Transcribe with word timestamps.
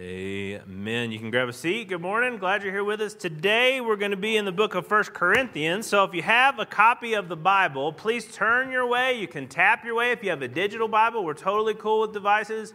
Amen. 0.00 1.10
You 1.10 1.18
can 1.18 1.32
grab 1.32 1.48
a 1.48 1.52
seat. 1.52 1.88
Good 1.88 2.00
morning. 2.00 2.38
Glad 2.38 2.62
you're 2.62 2.70
here 2.70 2.84
with 2.84 3.00
us. 3.00 3.14
Today 3.14 3.80
we're 3.80 3.96
going 3.96 4.12
to 4.12 4.16
be 4.16 4.36
in 4.36 4.44
the 4.44 4.52
book 4.52 4.76
of 4.76 4.86
First 4.86 5.12
Corinthians. 5.12 5.88
So 5.88 6.04
if 6.04 6.14
you 6.14 6.22
have 6.22 6.60
a 6.60 6.66
copy 6.66 7.14
of 7.14 7.28
the 7.28 7.34
Bible, 7.34 7.92
please 7.92 8.24
turn 8.32 8.70
your 8.70 8.86
way. 8.86 9.18
You 9.18 9.26
can 9.26 9.48
tap 9.48 9.84
your 9.84 9.96
way. 9.96 10.12
If 10.12 10.22
you 10.22 10.30
have 10.30 10.40
a 10.40 10.46
digital 10.46 10.86
Bible, 10.86 11.24
we're 11.24 11.34
totally 11.34 11.74
cool 11.74 12.02
with 12.02 12.12
devices. 12.12 12.74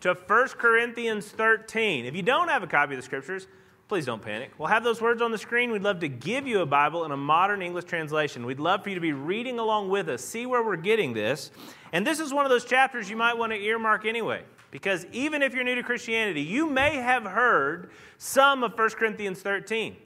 To 0.00 0.16
First 0.16 0.58
Corinthians 0.58 1.28
13. 1.28 2.04
If 2.04 2.16
you 2.16 2.22
don't 2.22 2.48
have 2.48 2.64
a 2.64 2.66
copy 2.66 2.94
of 2.94 2.98
the 2.98 3.04
scriptures, 3.04 3.46
please 3.86 4.04
don't 4.04 4.20
panic. 4.20 4.50
We'll 4.58 4.66
have 4.66 4.82
those 4.82 5.00
words 5.00 5.22
on 5.22 5.30
the 5.30 5.38
screen. 5.38 5.70
We'd 5.70 5.84
love 5.84 6.00
to 6.00 6.08
give 6.08 6.48
you 6.48 6.62
a 6.62 6.66
Bible 6.66 7.04
in 7.04 7.12
a 7.12 7.16
modern 7.16 7.62
English 7.62 7.84
translation. 7.84 8.44
We'd 8.44 8.58
love 8.58 8.82
for 8.82 8.88
you 8.88 8.96
to 8.96 9.00
be 9.00 9.12
reading 9.12 9.60
along 9.60 9.90
with 9.90 10.08
us, 10.08 10.24
see 10.24 10.46
where 10.46 10.64
we're 10.64 10.74
getting 10.74 11.12
this. 11.14 11.52
And 11.92 12.04
this 12.04 12.18
is 12.18 12.34
one 12.34 12.44
of 12.44 12.50
those 12.50 12.64
chapters 12.64 13.08
you 13.08 13.16
might 13.16 13.38
want 13.38 13.52
to 13.52 13.56
earmark 13.56 14.04
anyway. 14.04 14.42
Because 14.76 15.06
even 15.10 15.40
if 15.40 15.54
you're 15.54 15.64
new 15.64 15.74
to 15.74 15.82
Christianity, 15.82 16.42
you 16.42 16.68
may 16.68 16.96
have 16.96 17.22
heard 17.22 17.92
some 18.18 18.62
of 18.62 18.78
1 18.78 18.90
Corinthians 18.90 19.40
13 19.40 19.96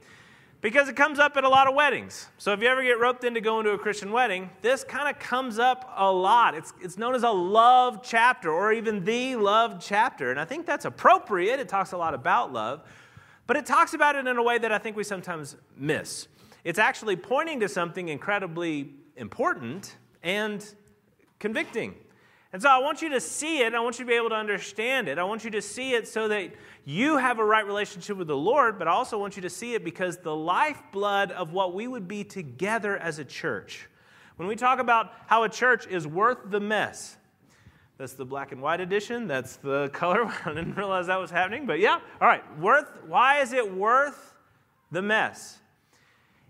because 0.61 0.89
it 0.89 0.95
comes 0.95 1.19
up 1.19 1.37
at 1.37 1.43
a 1.43 1.49
lot 1.49 1.67
of 1.67 1.75
weddings. 1.75 2.29
So 2.39 2.53
if 2.53 2.63
you 2.63 2.69
ever 2.69 2.81
get 2.81 3.01
roped 3.01 3.25
into 3.25 3.41
going 3.41 3.65
to 3.65 3.73
a 3.73 3.79
Christian 3.79 4.13
wedding, 4.13 4.49
this 4.63 4.85
kind 4.85 5.09
of 5.09 5.19
comes 5.19 5.59
up 5.59 5.93
a 5.97 6.09
lot. 6.09 6.55
It's, 6.55 6.73
it's 6.81 6.97
known 6.97 7.17
as 7.17 7.25
a 7.25 7.31
love 7.31 8.01
chapter 8.05 8.53
or 8.53 8.73
even 8.73 9.05
the 9.05 9.35
love 9.35 9.79
chapter. 9.81 10.31
And 10.31 10.39
I 10.39 10.45
think 10.45 10.67
that's 10.67 10.85
appropriate. 10.85 11.59
It 11.59 11.69
talks 11.69 11.91
a 11.91 11.97
lot 11.97 12.15
about 12.15 12.53
love, 12.53 12.85
but 13.49 13.57
it 13.57 13.67
talks 13.67 13.93
about 13.95 14.15
it 14.15 14.29
in 14.29 14.37
a 14.37 14.43
way 14.43 14.59
that 14.59 14.71
I 14.71 14.79
think 14.79 14.97
we 14.97 15.03
sometimes 15.03 15.57
miss. 15.77 16.29
It's 16.63 16.79
actually 16.79 17.17
pointing 17.17 17.59
to 17.59 17.69
something 17.69 18.09
incredibly 18.09 18.91
important 19.17 19.97
and 20.23 20.65
convicting. 21.41 21.97
And 22.53 22.61
so 22.61 22.69
I 22.69 22.79
want 22.79 23.01
you 23.01 23.11
to 23.11 23.21
see 23.21 23.63
it. 23.63 23.75
I 23.75 23.81
want 23.81 23.99
you 23.99 24.05
to 24.05 24.09
be 24.09 24.17
able 24.17 24.31
to 24.31 24.35
understand 24.35 25.09
it. 25.09 25.19
I 25.19 25.25
want 25.25 25.45
you 25.45 25.51
to 25.53 25.63
see 25.63 25.93
it 25.93 26.09
so 26.09 26.27
that 26.29 26.51
you 26.85 27.17
have 27.17 27.39
a 27.39 27.45
right 27.45 27.65
relationship 27.65 28.17
with 28.17 28.27
the 28.27 28.37
Lord, 28.37 28.79
but 28.79 28.89
I 28.89 28.91
also 28.91 29.19
want 29.19 29.37
you 29.37 29.43
to 29.43 29.51
see 29.51 29.75
it 29.75 29.85
because 29.85 30.19
the 30.19 30.35
lifeblood 30.35 31.31
of 31.31 31.53
what 31.53 31.75
we 31.75 31.87
would 31.87 32.09
be 32.09 32.25
together 32.25 32.97
as 32.97 33.21
a 33.21 33.25
church. 33.25 33.89
When 34.35 34.49
we 34.49 34.57
talk 34.57 34.81
about 34.81 35.13
how 35.27 35.45
a 35.45 35.49
church 35.49 35.87
is 35.87 36.07
worth 36.07 36.39
the 36.51 36.61
mess, 36.61 37.17
that's 37.99 38.15
the 38.15 38.25
black 38.25 38.51
and 38.51 38.63
white 38.63 38.81
edition. 38.81 39.29
That's 39.29 39.57
the 39.57 39.89
color. 39.93 40.25
I 40.47 40.49
didn't 40.49 40.75
realize 40.75 41.07
that 41.07 41.21
was 41.21 41.31
happening, 41.31 41.67
but 41.67 41.79
yeah. 41.79 42.01
All 42.21 42.27
right. 42.27 42.43
Worth 42.59 42.91
why 43.07 43.43
is 43.43 43.53
it 43.53 43.75
worth 43.75 44.35
the 44.91 45.03
mess? 45.03 45.59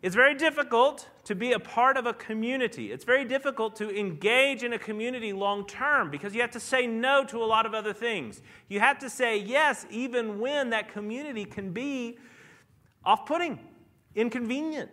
It's 0.01 0.15
very 0.15 0.35
difficult 0.35 1.09
to 1.31 1.37
be 1.37 1.53
a 1.53 1.61
part 1.61 1.97
of 1.97 2.07
a 2.07 2.13
community. 2.13 2.91
It's 2.91 3.05
very 3.05 3.25
difficult 3.25 3.77
to 3.77 3.97
engage 3.97 4.65
in 4.65 4.73
a 4.73 4.79
community 4.81 5.33
long 5.33 5.65
term 5.65 6.11
because 6.11 6.35
you 6.35 6.41
have 6.41 6.51
to 6.51 6.59
say 6.59 6.89
no 6.89 7.25
to 7.27 7.41
a 7.41 7.47
lot 7.47 7.67
of 7.67 7.73
other 7.73 7.93
things. 7.93 8.43
You 8.69 8.81
have 8.81 8.99
to 8.99 9.09
say 9.09 9.39
yes, 9.39 9.87
even 9.91 10.41
when 10.41 10.71
that 10.71 10.93
community 10.93 11.45
can 11.45 11.73
be 11.73 12.19
off 13.05 13.27
putting, 13.27 13.61
inconvenient, 14.17 14.91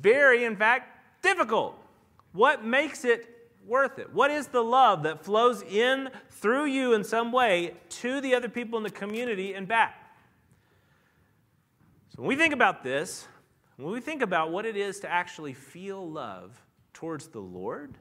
very, 0.00 0.44
in 0.44 0.56
fact, 0.56 1.22
difficult. 1.22 1.76
What 2.32 2.64
makes 2.64 3.04
it 3.04 3.50
worth 3.66 3.98
it? 3.98 4.10
What 4.14 4.30
is 4.30 4.46
the 4.46 4.62
love 4.64 5.02
that 5.02 5.22
flows 5.22 5.60
in 5.60 6.08
through 6.30 6.64
you 6.64 6.94
in 6.94 7.04
some 7.04 7.32
way 7.32 7.74
to 7.90 8.22
the 8.22 8.34
other 8.34 8.48
people 8.48 8.78
in 8.78 8.82
the 8.82 8.88
community 8.88 9.52
and 9.52 9.68
back? 9.68 10.10
So 12.14 12.22
when 12.22 12.28
we 12.28 12.36
think 12.36 12.54
about 12.54 12.82
this, 12.82 13.28
when 13.78 13.92
we 13.92 14.00
think 14.00 14.22
about 14.22 14.50
what 14.50 14.66
it 14.66 14.76
is 14.76 15.00
to 15.00 15.10
actually 15.10 15.52
feel 15.52 16.10
love 16.10 16.60
towards 16.92 17.28
the 17.28 17.38
Lord, 17.38 17.96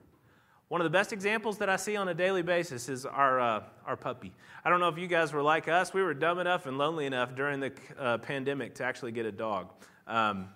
one 0.69 0.81
of 0.81 0.85
the 0.85 0.89
best 0.89 1.13
examples 1.13 1.59
that 1.59 1.69
I 1.69 1.75
see 1.75 1.95
on 1.95 2.07
a 2.07 2.13
daily 2.13 2.41
basis 2.41 2.89
is 2.89 3.05
our, 3.05 3.39
uh, 3.39 3.63
our 3.85 3.95
puppy. 3.95 4.33
I 4.65 4.69
don't 4.69 4.79
know 4.79 4.89
if 4.89 4.97
you 4.97 5.07
guys 5.07 5.31
were 5.33 5.43
like 5.43 5.67
us. 5.67 5.93
We 5.93 6.01
were 6.01 6.15
dumb 6.15 6.39
enough 6.39 6.65
and 6.65 6.77
lonely 6.77 7.05
enough 7.05 7.35
during 7.35 7.59
the 7.59 7.71
uh, 7.97 8.17
pandemic 8.17 8.73
to 8.75 8.83
actually 8.83 9.11
get 9.11 9.27
a 9.27 9.31
dog. 9.31 9.69
Um, 10.07 10.49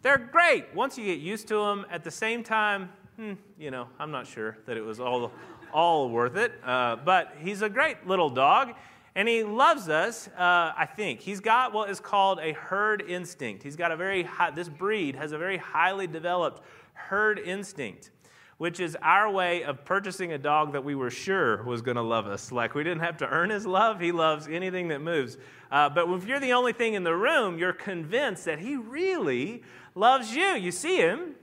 they're 0.00 0.16
great 0.16 0.72
once 0.74 0.96
you 0.96 1.04
get 1.04 1.18
used 1.18 1.48
to 1.48 1.56
them. 1.56 1.84
At 1.90 2.04
the 2.04 2.10
same 2.10 2.44
time, 2.44 2.88
hmm, 3.16 3.32
you 3.58 3.72
know, 3.72 3.88
I'm 3.98 4.12
not 4.12 4.28
sure 4.28 4.58
that 4.66 4.76
it 4.76 4.82
was 4.82 5.00
all, 5.00 5.32
all 5.72 6.08
worth 6.08 6.36
it. 6.36 6.52
Uh, 6.64 6.96
but 6.96 7.34
he's 7.40 7.62
a 7.62 7.68
great 7.68 8.06
little 8.06 8.30
dog. 8.30 8.74
And 9.14 9.26
he 9.26 9.42
loves 9.42 9.88
us, 9.88 10.28
uh, 10.28 10.72
I 10.76 10.86
think. 10.86 11.20
He's 11.20 11.40
got 11.40 11.72
what 11.72 11.90
is 11.90 11.98
called 11.98 12.38
a 12.40 12.52
herd 12.52 13.02
instinct. 13.08 13.62
He's 13.62 13.76
got 13.76 13.90
a 13.90 13.96
very 13.96 14.22
high, 14.22 14.50
this 14.50 14.68
breed 14.68 15.16
has 15.16 15.32
a 15.32 15.38
very 15.38 15.56
highly 15.56 16.06
developed 16.06 16.62
herd 16.92 17.38
instinct, 17.38 18.10
which 18.58 18.80
is 18.80 18.96
our 19.02 19.30
way 19.30 19.64
of 19.64 19.84
purchasing 19.84 20.32
a 20.32 20.38
dog 20.38 20.72
that 20.72 20.84
we 20.84 20.94
were 20.94 21.10
sure 21.10 21.62
was 21.64 21.82
going 21.82 21.96
to 21.96 22.02
love 22.02 22.26
us. 22.26 22.52
Like 22.52 22.74
we 22.74 22.84
didn't 22.84 23.02
have 23.02 23.16
to 23.18 23.26
earn 23.26 23.50
his 23.50 23.66
love, 23.66 24.00
he 24.00 24.12
loves 24.12 24.46
anything 24.46 24.88
that 24.88 25.00
moves. 25.00 25.36
Uh, 25.70 25.88
but 25.88 26.08
if 26.10 26.26
you're 26.26 26.40
the 26.40 26.52
only 26.52 26.72
thing 26.72 26.94
in 26.94 27.04
the 27.04 27.14
room, 27.14 27.58
you're 27.58 27.72
convinced 27.72 28.44
that 28.44 28.58
he 28.58 28.76
really 28.76 29.62
loves 29.94 30.34
you. 30.34 30.54
You 30.54 30.70
see 30.70 30.96
him, 30.96 31.34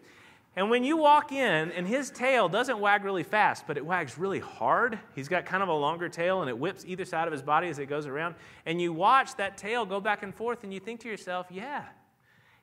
and 0.56 0.70
when 0.70 0.86
you 0.86 0.96
walk 0.96 1.34
in, 1.34 1.72
and 1.72 1.86
his 1.86 2.10
tail 2.10 2.48
doesn't 2.48 2.80
wag 2.80 3.04
really 3.04 3.24
fast, 3.24 3.68
but 3.68 3.76
it 3.76 3.86
wags 3.86 4.18
really 4.18 4.40
hard. 4.40 4.98
He's 5.14 5.28
got 5.28 5.46
kind 5.46 5.62
of 5.62 5.68
a 5.68 5.74
longer 5.74 6.08
tail, 6.08 6.42
and 6.42 6.50
it 6.50 6.58
whips 6.58 6.86
either 6.88 7.04
side 7.04 7.28
of 7.28 7.34
his 7.34 7.42
body 7.42 7.68
as 7.68 7.78
it 7.78 7.88
goes 7.88 8.08
around. 8.08 8.36
And 8.66 8.82
you 8.82 8.94
watch 8.94 9.36
that 9.36 9.58
tail 9.58 9.86
go 9.86 10.00
back 10.00 10.24
and 10.24 10.34
forth, 10.34 10.64
and 10.64 10.74
you 10.74 10.80
think 10.80 11.02
to 11.02 11.10
yourself, 11.10 11.48
yeah, 11.50 11.84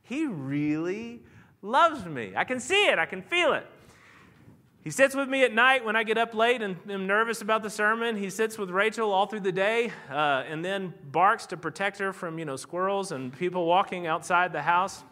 he 0.03 0.25
really 0.25 1.21
loves 1.61 2.07
me. 2.07 2.33
I 2.35 2.45
can 2.45 2.61
see 2.61 2.87
it, 2.87 2.99
I 2.99 3.05
can 3.05 3.21
feel 3.21 3.53
it. 3.53 3.67
He 4.83 4.91
sits 4.91 5.15
with 5.15 5.29
me 5.29 5.45
at 5.45 5.53
night 5.53 5.85
when 5.85 5.95
I 5.95 6.03
get 6.03 6.19
up 6.19 6.35
late 6.35 6.61
and 6.61 6.77
am 6.91 7.07
nervous 7.07 7.41
about 7.41 7.63
the 7.63 7.71
sermon. 7.71 8.17
He 8.17 8.31
sits 8.31 8.59
with 8.59 8.71
Rachel 8.71 9.13
all 9.13 9.27
through 9.27 9.41
the 9.41 9.53
day 9.53 9.93
uh, 10.11 10.43
and 10.49 10.65
then 10.65 10.93
barks 11.13 11.47
to 11.47 11.57
protect 11.57 11.99
her 11.99 12.13
from, 12.13 12.37
you 12.37 12.45
know, 12.45 12.57
squirrels 12.57 13.13
and 13.13 13.33
people 13.33 13.65
walking 13.65 14.09
outside 14.09 14.53
the 14.53 14.63
house 14.63 15.05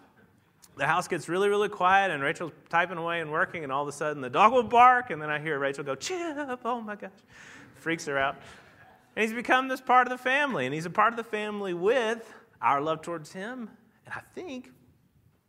the 0.80 0.86
house 0.86 1.06
gets 1.06 1.28
really, 1.28 1.50
really 1.50 1.68
quiet, 1.68 2.10
and 2.10 2.22
Rachel's 2.22 2.52
typing 2.70 2.96
away 2.96 3.20
and 3.20 3.30
working, 3.30 3.64
and 3.64 3.70
all 3.70 3.82
of 3.82 3.88
a 3.88 3.92
sudden 3.92 4.22
the 4.22 4.30
dog 4.30 4.50
will 4.52 4.62
bark, 4.62 5.10
and 5.10 5.20
then 5.20 5.28
I 5.28 5.38
hear 5.38 5.58
Rachel 5.58 5.84
go, 5.84 5.94
Chip, 5.94 6.58
oh 6.64 6.80
my 6.80 6.96
gosh. 6.96 7.10
Freaks 7.74 8.06
her 8.06 8.16
out. 8.16 8.36
And 9.14 9.22
he's 9.22 9.34
become 9.34 9.68
this 9.68 9.82
part 9.82 10.06
of 10.06 10.10
the 10.10 10.22
family, 10.22 10.64
and 10.64 10.74
he's 10.74 10.86
a 10.86 10.90
part 10.90 11.12
of 11.12 11.18
the 11.18 11.24
family 11.24 11.74
with 11.74 12.32
our 12.62 12.80
love 12.80 13.02
towards 13.02 13.30
him, 13.30 13.68
and 14.06 14.14
I 14.14 14.22
think 14.34 14.70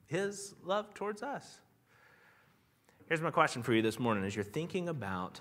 his 0.05 0.53
love 0.65 0.93
towards 0.93 1.23
us. 1.23 1.61
Here's 3.07 3.21
my 3.21 3.31
question 3.31 3.63
for 3.63 3.73
you 3.73 3.81
this 3.81 3.99
morning 3.99 4.25
as 4.25 4.35
you're 4.35 4.43
thinking 4.43 4.89
about 4.89 5.39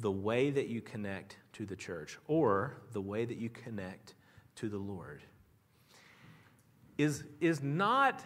the 0.00 0.12
way 0.12 0.50
that 0.50 0.66
you 0.66 0.82
connect 0.82 1.38
to 1.54 1.64
the 1.64 1.76
church 1.76 2.18
or 2.26 2.76
the 2.92 3.00
way 3.00 3.24
that 3.24 3.38
you 3.38 3.48
connect 3.48 4.16
to 4.56 4.68
the 4.68 4.76
Lord. 4.76 5.22
Is, 6.98 7.24
is 7.40 7.62
not 7.62 8.22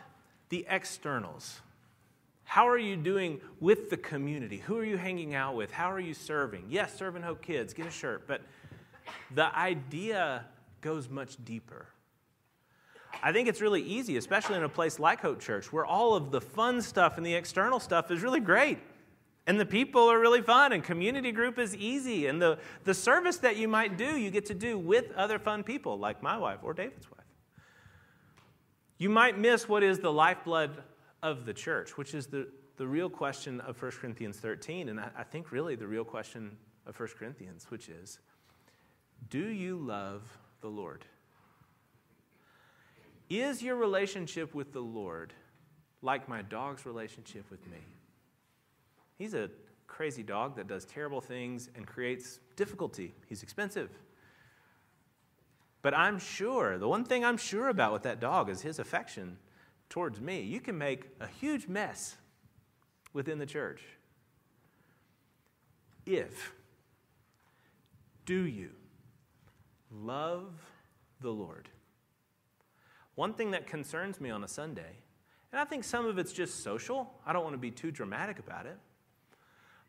the 0.49 0.67
externals. 0.69 1.61
How 2.45 2.67
are 2.69 2.79
you 2.79 2.97
doing 2.97 3.41
with 3.61 3.91
the 3.91 3.97
community? 3.97 4.59
Who 4.59 4.79
are 4.79 4.85
you 4.85 4.97
hanging 4.97 5.35
out 5.35 5.55
with? 5.55 5.71
How 5.71 5.93
are 5.93 6.01
you 6.01 6.15
serving? 6.15 6.65
Yes, 6.71 6.97
serving 6.97 7.23
Hope 7.23 7.43
Kids, 7.43 7.75
get 7.75 7.87
a 7.87 7.91
shirt, 7.91 8.27
but 8.27 8.41
the 9.35 9.55
idea 9.57 10.47
goes 10.81 11.11
much 11.11 11.37
deeper. 11.45 11.87
I 13.23 13.33
think 13.33 13.49
it's 13.49 13.61
really 13.61 13.83
easy, 13.83 14.17
especially 14.17 14.57
in 14.57 14.63
a 14.63 14.69
place 14.69 14.99
like 14.99 15.21
Hope 15.21 15.41
Church, 15.41 15.73
where 15.73 15.85
all 15.85 16.15
of 16.15 16.31
the 16.31 16.41
fun 16.41 16.81
stuff 16.81 17.17
and 17.17 17.27
the 17.27 17.35
external 17.35 17.81
stuff 17.81 18.11
is 18.11 18.23
really 18.23 18.41
great. 18.41 18.79
And 19.47 19.59
the 19.59 19.67
people 19.67 20.03
are 20.03 20.19
really 20.19 20.43
fun, 20.43 20.73
and 20.73 20.85
community 20.85 21.33
group 21.33 21.59
is 21.59 21.75
easy. 21.75 22.27
And 22.27 22.41
the, 22.41 22.59
the 22.85 22.93
service 22.93 23.39
that 23.39 23.57
you 23.57 23.67
might 23.67 23.97
do, 23.97 24.17
you 24.17 24.31
get 24.31 24.45
to 24.47 24.55
do 24.55 24.79
with 24.79 25.11
other 25.17 25.39
fun 25.39 25.65
people, 25.65 25.99
like 25.99 26.23
my 26.23 26.37
wife 26.37 26.59
or 26.63 26.75
David's 26.75 27.11
wife 27.11 27.18
you 28.99 29.09
might 29.09 29.39
miss 29.39 29.69
what 29.69 29.83
is 29.83 30.01
the 30.01 30.13
lifeblood 30.13 30.83
of 31.23 31.47
the 31.47 31.55
church, 31.55 31.97
which 31.97 32.15
is 32.15 32.27
the, 32.27 32.49
the 32.77 32.87
real 32.87 33.09
question 33.09 33.61
of 33.61 33.81
1 33.81 33.93
Corinthians 33.93 34.37
13. 34.37 34.89
And 34.89 35.01
I, 35.01 35.11
I 35.17 35.23
think 35.23 35.53
really 35.53 35.77
the 35.77 35.87
real 35.87 36.05
question 36.05 36.57
of 36.87 36.99
1 36.99 37.09
Corinthians, 37.19 37.67
which 37.71 37.89
is 37.89 38.19
Do 39.31 39.47
you 39.47 39.79
love 39.79 40.23
the 40.61 40.69
Lord? 40.69 41.05
Is 43.31 43.63
your 43.63 43.77
relationship 43.77 44.55
with 44.55 44.73
the 44.73 44.81
Lord 44.81 45.33
like 46.01 46.29
my 46.29 46.43
dog's 46.43 46.87
relationship 46.87 47.51
with 47.51 47.65
me? 47.67 47.79
He's 49.17 49.35
a 49.35 49.51
crazy 49.87 50.23
dog 50.23 50.57
that 50.57 50.67
does 50.67 50.85
terrible 50.85 51.21
things 51.21 51.69
and 51.75 51.87
creates 51.87 52.41
difficulty. 52.57 53.15
He's 53.29 53.43
expensive. 53.43 53.91
But 55.83 55.95
I'm 55.95 56.19
sure, 56.19 56.79
the 56.79 56.89
one 56.89 57.05
thing 57.05 57.25
I'm 57.25 57.37
sure 57.37 57.69
about 57.69 57.93
with 57.93 58.03
that 58.03 58.21
dog 58.21 58.51
is 58.51 58.63
his 58.63 58.79
affection 58.79 59.39
towards 59.89 60.21
me. 60.21 60.43
You 60.43 60.61
can 60.61 60.77
make 60.77 61.09
a 61.21 61.27
huge 61.27 61.69
mess 61.69 62.17
within 63.13 63.39
the 63.39 63.47
church. 63.47 63.83
If, 66.05 66.53
do 68.27 68.43
you 68.43 68.71
love 69.91 70.53
the 71.21 71.31
Lord? 71.31 71.69
One 73.15 73.35
thing 73.35 73.51
that 73.53 73.67
concerns 73.67 74.21
me 74.21 74.31
on 74.31 74.45
a 74.45 74.49
Sunday, 74.49 74.97
and 75.53 75.61
I 75.61 75.65
think 75.65 75.85
some 75.85 76.07
of 76.07 76.19
it's 76.19 76.33
just 76.33 76.63
social, 76.63 77.13
I 77.27 77.33
don't 77.33 77.43
want 77.43 77.55
to 77.55 77.59
be 77.59 77.71
too 77.71 77.91
dramatic 77.91 78.39
about 78.39 78.67
it. 78.67 78.79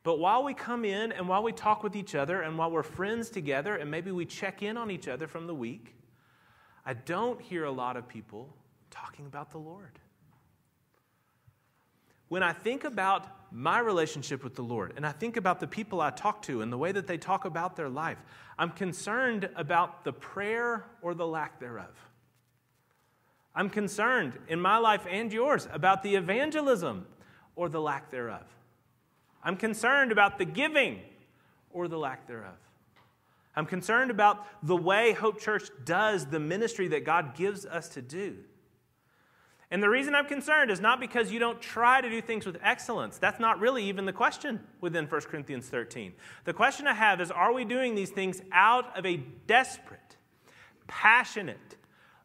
But 0.04 0.20
while 0.20 0.44
we 0.44 0.54
come 0.54 0.86
in 0.86 1.12
and 1.12 1.28
while 1.28 1.44
we 1.44 1.52
talk 1.52 1.84
with 1.84 1.96
each 1.96 2.16
other 2.16 2.42
and 2.42 2.58
while 2.58 2.72
we're 2.72 2.84
friends 2.84 3.30
together 3.30 3.76
and 3.76 3.92
maybe 3.92 4.12
we 4.12 4.26
check 4.26 4.64
in 4.64 4.78
on 4.78 4.90
each 4.90 5.08
other 5.08 5.28
from 5.28 5.46
the 5.46 5.54
week, 5.54 5.96
I 6.86 6.94
don't 6.94 7.42
hear 7.42 7.66
a 7.66 7.72
lot 7.72 7.98
of 7.98 8.08
people 8.08 8.56
talking 8.90 9.26
about 9.26 9.52
the 9.52 9.58
Lord. 9.58 10.00
When 12.30 12.44
I 12.44 12.54
think 12.54 12.84
about 12.84 13.28
my 13.52 13.80
relationship 13.80 14.44
with 14.44 14.56
the 14.56 14.62
Lord 14.62 14.94
and 14.96 15.06
I 15.06 15.12
think 15.12 15.36
about 15.36 15.60
the 15.60 15.68
people 15.68 16.00
I 16.00 16.12
talk 16.12 16.44
to 16.44 16.62
and 16.62 16.72
the 16.72 16.78
way 16.78 16.92
that 16.92 17.08
they 17.08 17.18
talk 17.18 17.46
about 17.46 17.76
their 17.76 17.90
life, 17.90 18.20
I'm 18.58 18.70
concerned 18.70 19.50
about 19.56 20.04
the 20.04 20.14
prayer 20.14 20.86
or 21.02 21.14
the 21.14 21.28
lack 21.28 21.60
thereof. 21.60 21.96
I'm 23.56 23.70
concerned 23.70 24.38
in 24.48 24.62
my 24.62 24.78
life 24.78 25.06
and 25.10 25.34
yours 25.34 25.68
about 25.74 26.04
the 26.04 26.16
evangelism 26.16 27.08
or 27.56 27.68
the 27.68 27.82
lack 27.82 28.12
thereof. 28.12 28.46
I'm 29.44 29.56
concerned 29.56 30.12
about 30.12 30.38
the 30.38 30.46
giving 30.46 31.02
or 31.72 31.88
the 31.88 31.98
lack 31.98 32.28
thereof. 32.28 32.58
I'm 33.56 33.66
concerned 33.66 34.12
about 34.12 34.46
the 34.64 34.76
way 34.76 35.14
Hope 35.14 35.40
Church 35.40 35.70
does 35.84 36.28
the 36.28 36.40
ministry 36.40 36.88
that 36.90 37.04
God 37.04 37.36
gives 37.36 37.66
us 37.66 37.90
to 37.90 38.02
do. 38.02 38.38
And 39.72 39.84
the 39.84 39.90
reason 39.90 40.16
I'm 40.16 40.26
concerned 40.26 40.72
is 40.72 40.82
not 40.82 41.00
because 41.00 41.32
you 41.32 41.40
don't 41.40 41.62
try 41.62 42.02
to 42.02 42.10
do 42.10 42.22
things 42.22 42.46
with 42.46 42.58
excellence. 42.64 43.18
That's 43.20 43.40
not 43.40 43.60
really 43.60 43.84
even 43.86 44.06
the 44.06 44.14
question 44.14 44.60
within 44.82 45.06
1 45.06 45.22
Corinthians 45.22 45.68
13. 45.68 46.14
The 46.46 46.54
question 46.54 46.88
I 46.88 46.94
have 46.94 47.22
is 47.22 47.30
are 47.30 47.54
we 47.54 47.66
doing 47.66 47.94
these 47.94 48.10
things 48.10 48.42
out 48.52 48.98
of 48.98 49.06
a 49.06 49.18
desperate, 49.46 50.18
passionate 50.88 51.78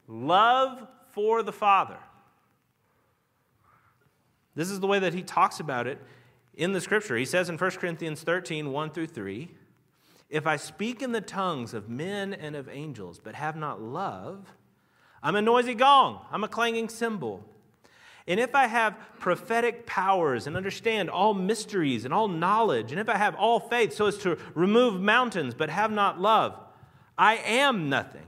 love 0.09 0.87
for 1.11 1.43
the 1.43 1.53
Father? 1.53 1.99
This 4.55 4.71
is 4.71 4.81
the 4.81 4.87
way 4.87 5.01
that 5.01 5.13
he 5.13 5.23
talks 5.23 5.61
about 5.61 5.87
it 5.87 5.99
in 6.57 6.73
the 6.73 6.81
scripture. 6.81 7.17
He 7.17 7.25
says 7.25 7.49
in 7.49 7.59
1 7.59 7.71
Corinthians 7.73 8.23
13, 8.23 8.71
1 8.71 8.91
through 8.91 9.09
3, 9.09 9.51
If 10.31 10.47
I 10.47 10.57
speak 10.57 11.03
in 11.03 11.13
the 11.13 11.21
tongues 11.21 11.75
of 11.75 11.89
men 11.89 12.33
and 12.33 12.57
of 12.57 12.69
angels, 12.69 13.21
but 13.23 13.35
have 13.35 13.57
not 13.57 13.81
love, 13.81 14.55
I'm 15.23 15.37
a 15.37 15.43
noisy 15.43 15.75
gong, 15.75 16.21
I'm 16.31 16.45
a 16.45 16.49
clanging 16.49 16.89
cymbal. 16.89 17.45
And 18.27 18.41
if 18.41 18.55
I 18.55 18.67
have 18.67 18.97
prophetic 19.19 19.85
powers 19.85 20.47
and 20.47 20.57
understand 20.57 21.11
all 21.11 21.35
mysteries 21.35 22.05
and 22.07 22.15
all 22.15 22.29
knowledge, 22.29 22.91
and 22.91 23.01
if 23.01 23.09
I 23.09 23.17
have 23.17 23.35
all 23.35 23.61
faith 23.61 23.93
so 23.93 24.07
as 24.07 24.17
to 24.19 24.39
remove 24.55 25.01
mountains 25.01 25.55
but 25.55 25.69
have 25.69 25.91
not 25.91 26.21
love, 26.21 26.59
I 27.19 27.37
am 27.37 27.91
nothing. 27.91 28.27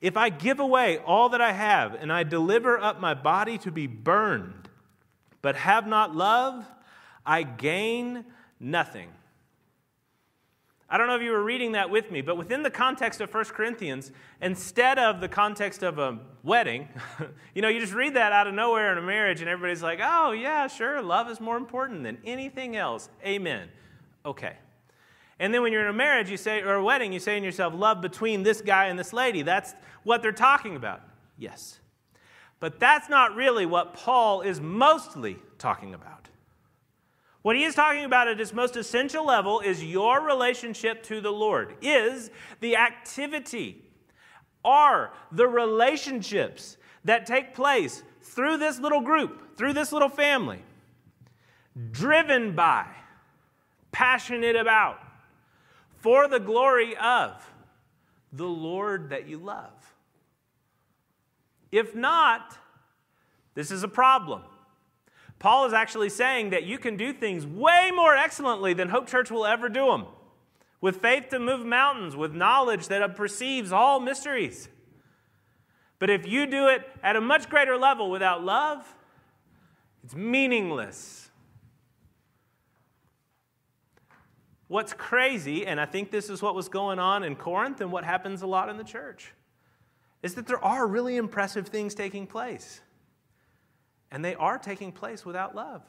If 0.00 0.16
I 0.16 0.28
give 0.28 0.60
away 0.60 0.98
all 0.98 1.30
that 1.30 1.40
I 1.40 1.52
have 1.52 1.94
and 1.94 2.12
I 2.12 2.22
deliver 2.22 2.78
up 2.78 3.00
my 3.00 3.14
body 3.14 3.58
to 3.58 3.72
be 3.72 3.86
burned, 3.86 4.68
but 5.40 5.56
have 5.56 5.86
not 5.86 6.14
love, 6.14 6.64
I 7.24 7.42
gain 7.42 8.24
nothing. 8.60 9.10
I 10.90 10.96
don't 10.96 11.06
know 11.06 11.16
if 11.16 11.22
you 11.22 11.32
were 11.32 11.42
reading 11.42 11.72
that 11.72 11.90
with 11.90 12.10
me, 12.10 12.22
but 12.22 12.38
within 12.38 12.62
the 12.62 12.70
context 12.70 13.20
of 13.20 13.32
1 13.32 13.44
Corinthians, 13.46 14.10
instead 14.40 14.98
of 14.98 15.20
the 15.20 15.28
context 15.28 15.82
of 15.82 15.98
a 15.98 16.18
wedding, 16.42 16.88
you 17.54 17.60
know, 17.60 17.68
you 17.68 17.78
just 17.78 17.92
read 17.92 18.14
that 18.14 18.32
out 18.32 18.46
of 18.46 18.54
nowhere 18.54 18.90
in 18.92 18.98
a 18.98 19.02
marriage, 19.02 19.40
and 19.40 19.50
everybody's 19.50 19.82
like, 19.82 20.00
oh, 20.02 20.32
yeah, 20.32 20.66
sure, 20.66 21.02
love 21.02 21.28
is 21.28 21.40
more 21.40 21.58
important 21.58 22.04
than 22.04 22.16
anything 22.24 22.74
else. 22.74 23.10
Amen. 23.22 23.68
Okay. 24.24 24.56
And 25.38 25.52
then 25.52 25.62
when 25.62 25.72
you're 25.72 25.82
in 25.82 25.88
a 25.88 25.92
marriage, 25.92 26.30
you 26.30 26.38
say, 26.38 26.62
or 26.62 26.74
a 26.74 26.84
wedding, 26.84 27.12
you 27.12 27.20
say 27.20 27.36
in 27.36 27.44
yourself, 27.44 27.74
love 27.76 28.00
between 28.00 28.42
this 28.42 28.62
guy 28.62 28.86
and 28.86 28.98
this 28.98 29.12
lady. 29.12 29.42
That's 29.42 29.74
what 30.04 30.22
they're 30.22 30.32
talking 30.32 30.74
about. 30.74 31.02
Yes. 31.36 31.80
But 32.60 32.80
that's 32.80 33.08
not 33.08 33.36
really 33.36 33.66
what 33.66 33.94
Paul 33.94 34.40
is 34.40 34.60
mostly 34.60 35.36
talking 35.58 35.94
about. 35.94 36.17
What 37.48 37.56
he 37.56 37.64
is 37.64 37.74
talking 37.74 38.04
about 38.04 38.28
at 38.28 38.38
its 38.38 38.52
most 38.52 38.76
essential 38.76 39.24
level 39.24 39.60
is 39.60 39.82
your 39.82 40.20
relationship 40.20 41.02
to 41.04 41.22
the 41.22 41.30
Lord, 41.30 41.76
is 41.80 42.30
the 42.60 42.76
activity, 42.76 43.82
are 44.62 45.14
the 45.32 45.48
relationships 45.48 46.76
that 47.06 47.24
take 47.24 47.54
place 47.54 48.02
through 48.20 48.58
this 48.58 48.78
little 48.78 49.00
group, 49.00 49.56
through 49.56 49.72
this 49.72 49.92
little 49.92 50.10
family, 50.10 50.62
driven 51.90 52.54
by, 52.54 52.84
passionate 53.92 54.54
about, 54.54 54.98
for 56.00 56.28
the 56.28 56.40
glory 56.40 56.98
of 56.98 57.50
the 58.30 58.44
Lord 58.44 59.08
that 59.08 59.26
you 59.26 59.38
love. 59.38 59.94
If 61.72 61.94
not, 61.94 62.58
this 63.54 63.70
is 63.70 63.84
a 63.84 63.88
problem. 63.88 64.42
Paul 65.38 65.66
is 65.66 65.72
actually 65.72 66.08
saying 66.08 66.50
that 66.50 66.64
you 66.64 66.78
can 66.78 66.96
do 66.96 67.12
things 67.12 67.46
way 67.46 67.90
more 67.94 68.16
excellently 68.16 68.74
than 68.74 68.88
Hope 68.88 69.06
Church 69.06 69.30
will 69.30 69.46
ever 69.46 69.68
do 69.68 69.86
them. 69.86 70.06
With 70.80 71.00
faith 71.00 71.28
to 71.30 71.38
move 71.38 71.64
mountains, 71.64 72.16
with 72.16 72.34
knowledge 72.34 72.88
that 72.88 73.16
perceives 73.16 73.72
all 73.72 74.00
mysteries. 74.00 74.68
But 75.98 76.10
if 76.10 76.26
you 76.26 76.46
do 76.46 76.68
it 76.68 76.88
at 77.02 77.16
a 77.16 77.20
much 77.20 77.48
greater 77.48 77.76
level 77.76 78.10
without 78.10 78.44
love, 78.44 78.94
it's 80.04 80.14
meaningless. 80.14 81.30
What's 84.68 84.92
crazy, 84.92 85.66
and 85.66 85.80
I 85.80 85.86
think 85.86 86.10
this 86.10 86.30
is 86.30 86.42
what 86.42 86.54
was 86.54 86.68
going 86.68 86.98
on 86.98 87.24
in 87.24 87.36
Corinth 87.36 87.80
and 87.80 87.90
what 87.90 88.04
happens 88.04 88.42
a 88.42 88.46
lot 88.46 88.68
in 88.68 88.76
the 88.76 88.84
church, 88.84 89.32
is 90.22 90.34
that 90.34 90.46
there 90.46 90.62
are 90.62 90.86
really 90.86 91.16
impressive 91.16 91.68
things 91.68 91.94
taking 91.94 92.26
place. 92.26 92.80
And 94.10 94.24
they 94.24 94.34
are 94.34 94.58
taking 94.58 94.92
place 94.92 95.24
without 95.24 95.54
love. 95.54 95.82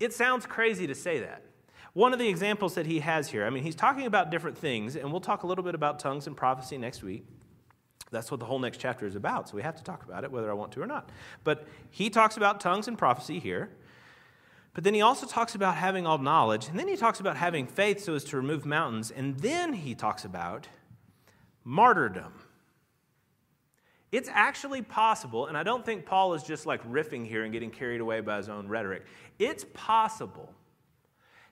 It 0.00 0.12
sounds 0.12 0.46
crazy 0.46 0.86
to 0.86 0.94
say 0.94 1.20
that. 1.20 1.42
One 1.92 2.12
of 2.12 2.18
the 2.18 2.28
examples 2.28 2.74
that 2.74 2.86
he 2.86 2.98
has 3.00 3.28
here, 3.28 3.46
I 3.46 3.50
mean, 3.50 3.62
he's 3.62 3.76
talking 3.76 4.06
about 4.06 4.30
different 4.30 4.58
things, 4.58 4.96
and 4.96 5.12
we'll 5.12 5.20
talk 5.20 5.44
a 5.44 5.46
little 5.46 5.62
bit 5.62 5.76
about 5.76 6.00
tongues 6.00 6.26
and 6.26 6.36
prophecy 6.36 6.76
next 6.76 7.04
week. 7.04 7.24
That's 8.10 8.30
what 8.30 8.40
the 8.40 8.46
whole 8.46 8.58
next 8.58 8.78
chapter 8.78 9.06
is 9.06 9.14
about, 9.14 9.48
so 9.48 9.56
we 9.56 9.62
have 9.62 9.76
to 9.76 9.84
talk 9.84 10.04
about 10.04 10.24
it 10.24 10.32
whether 10.32 10.50
I 10.50 10.54
want 10.54 10.72
to 10.72 10.82
or 10.82 10.86
not. 10.86 11.10
But 11.44 11.66
he 11.90 12.10
talks 12.10 12.36
about 12.36 12.60
tongues 12.60 12.88
and 12.88 12.98
prophecy 12.98 13.38
here. 13.38 13.70
But 14.72 14.82
then 14.82 14.94
he 14.94 15.02
also 15.02 15.26
talks 15.26 15.54
about 15.54 15.76
having 15.76 16.04
all 16.06 16.18
knowledge, 16.18 16.66
and 16.68 16.78
then 16.78 16.88
he 16.88 16.96
talks 16.96 17.20
about 17.20 17.36
having 17.36 17.66
faith 17.66 18.02
so 18.02 18.14
as 18.14 18.24
to 18.24 18.36
remove 18.36 18.66
mountains, 18.66 19.12
and 19.12 19.38
then 19.38 19.72
he 19.72 19.94
talks 19.94 20.24
about 20.24 20.66
martyrdom. 21.62 22.32
It's 24.14 24.30
actually 24.32 24.80
possible, 24.80 25.48
and 25.48 25.58
I 25.58 25.64
don't 25.64 25.84
think 25.84 26.06
Paul 26.06 26.34
is 26.34 26.44
just 26.44 26.66
like 26.66 26.88
riffing 26.88 27.26
here 27.26 27.42
and 27.42 27.52
getting 27.52 27.72
carried 27.72 28.00
away 28.00 28.20
by 28.20 28.36
his 28.36 28.48
own 28.48 28.68
rhetoric. 28.68 29.02
It's 29.40 29.66
possible 29.74 30.52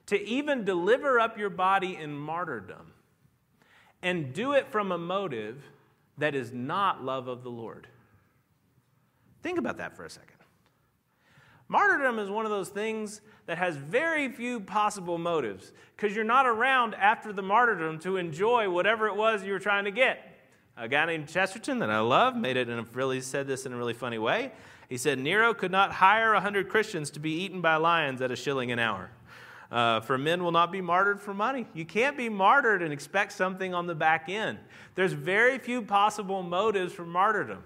to 0.05 0.25
even 0.25 0.63
deliver 0.63 1.19
up 1.19 1.37
your 1.37 1.49
body 1.49 1.97
in 1.97 2.13
martyrdom 2.17 2.93
and 4.01 4.31
do 4.31 4.53
it 4.53 4.71
from 4.71 4.93
a 4.93 4.97
motive 4.97 5.61
that 6.17 6.35
is 6.35 6.53
not 6.53 7.03
love 7.03 7.27
of 7.27 7.43
the 7.43 7.49
Lord. 7.49 7.85
Think 9.41 9.57
about 9.57 9.75
that 9.79 9.97
for 9.97 10.05
a 10.05 10.09
second. 10.09 10.37
Martyrdom 11.67 12.17
is 12.17 12.29
one 12.29 12.45
of 12.45 12.51
those 12.51 12.69
things 12.69 13.19
that 13.45 13.57
has 13.57 13.75
very 13.75 14.31
few 14.31 14.61
possible 14.61 15.17
motives 15.17 15.73
because 15.97 16.15
you're 16.15 16.23
not 16.23 16.45
around 16.45 16.95
after 16.95 17.33
the 17.33 17.41
martyrdom 17.41 17.99
to 17.99 18.15
enjoy 18.15 18.69
whatever 18.69 19.07
it 19.07 19.17
was 19.17 19.43
you 19.43 19.51
were 19.51 19.59
trying 19.59 19.83
to 19.83 19.91
get. 19.91 20.32
A 20.75 20.87
guy 20.87 21.05
named 21.05 21.29
Chesterton 21.29 21.79
that 21.79 21.91
I 21.91 21.99
love 21.99 22.35
made 22.35 22.57
it 22.57 22.67
and 22.67 22.95
really 22.95 23.21
said 23.21 23.45
this 23.45 23.67
in 23.67 23.73
a 23.73 23.77
really 23.77 23.93
funny 23.93 24.17
way. 24.17 24.51
He 24.89 24.97
said 24.97 25.19
Nero 25.19 25.53
could 25.53 25.71
not 25.71 25.91
hire 25.91 26.33
a 26.33 26.41
hundred 26.41 26.67
Christians 26.67 27.11
to 27.11 27.19
be 27.19 27.43
eaten 27.43 27.61
by 27.61 27.75
lions 27.75 28.21
at 28.21 28.31
a 28.31 28.35
shilling 28.35 28.71
an 28.71 28.79
hour. 28.79 29.11
Uh, 29.71 30.01
for 30.01 30.17
men 30.17 30.43
will 30.43 30.51
not 30.51 30.71
be 30.71 30.81
martyred 30.81 31.21
for 31.21 31.33
money. 31.33 31.67
You 31.73 31.85
can't 31.85 32.17
be 32.17 32.27
martyred 32.27 32.81
and 32.81 32.91
expect 32.91 33.33
something 33.33 33.73
on 33.73 33.87
the 33.87 33.95
back 33.95 34.29
end. 34.29 34.59
There's 34.95 35.13
very 35.13 35.57
few 35.59 35.81
possible 35.83 36.41
motives 36.43 36.93
for 36.93 37.05
martyrdom 37.05 37.63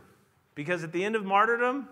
because 0.54 0.84
at 0.84 0.92
the 0.92 1.04
end 1.04 1.16
of 1.16 1.26
martyrdom, 1.26 1.88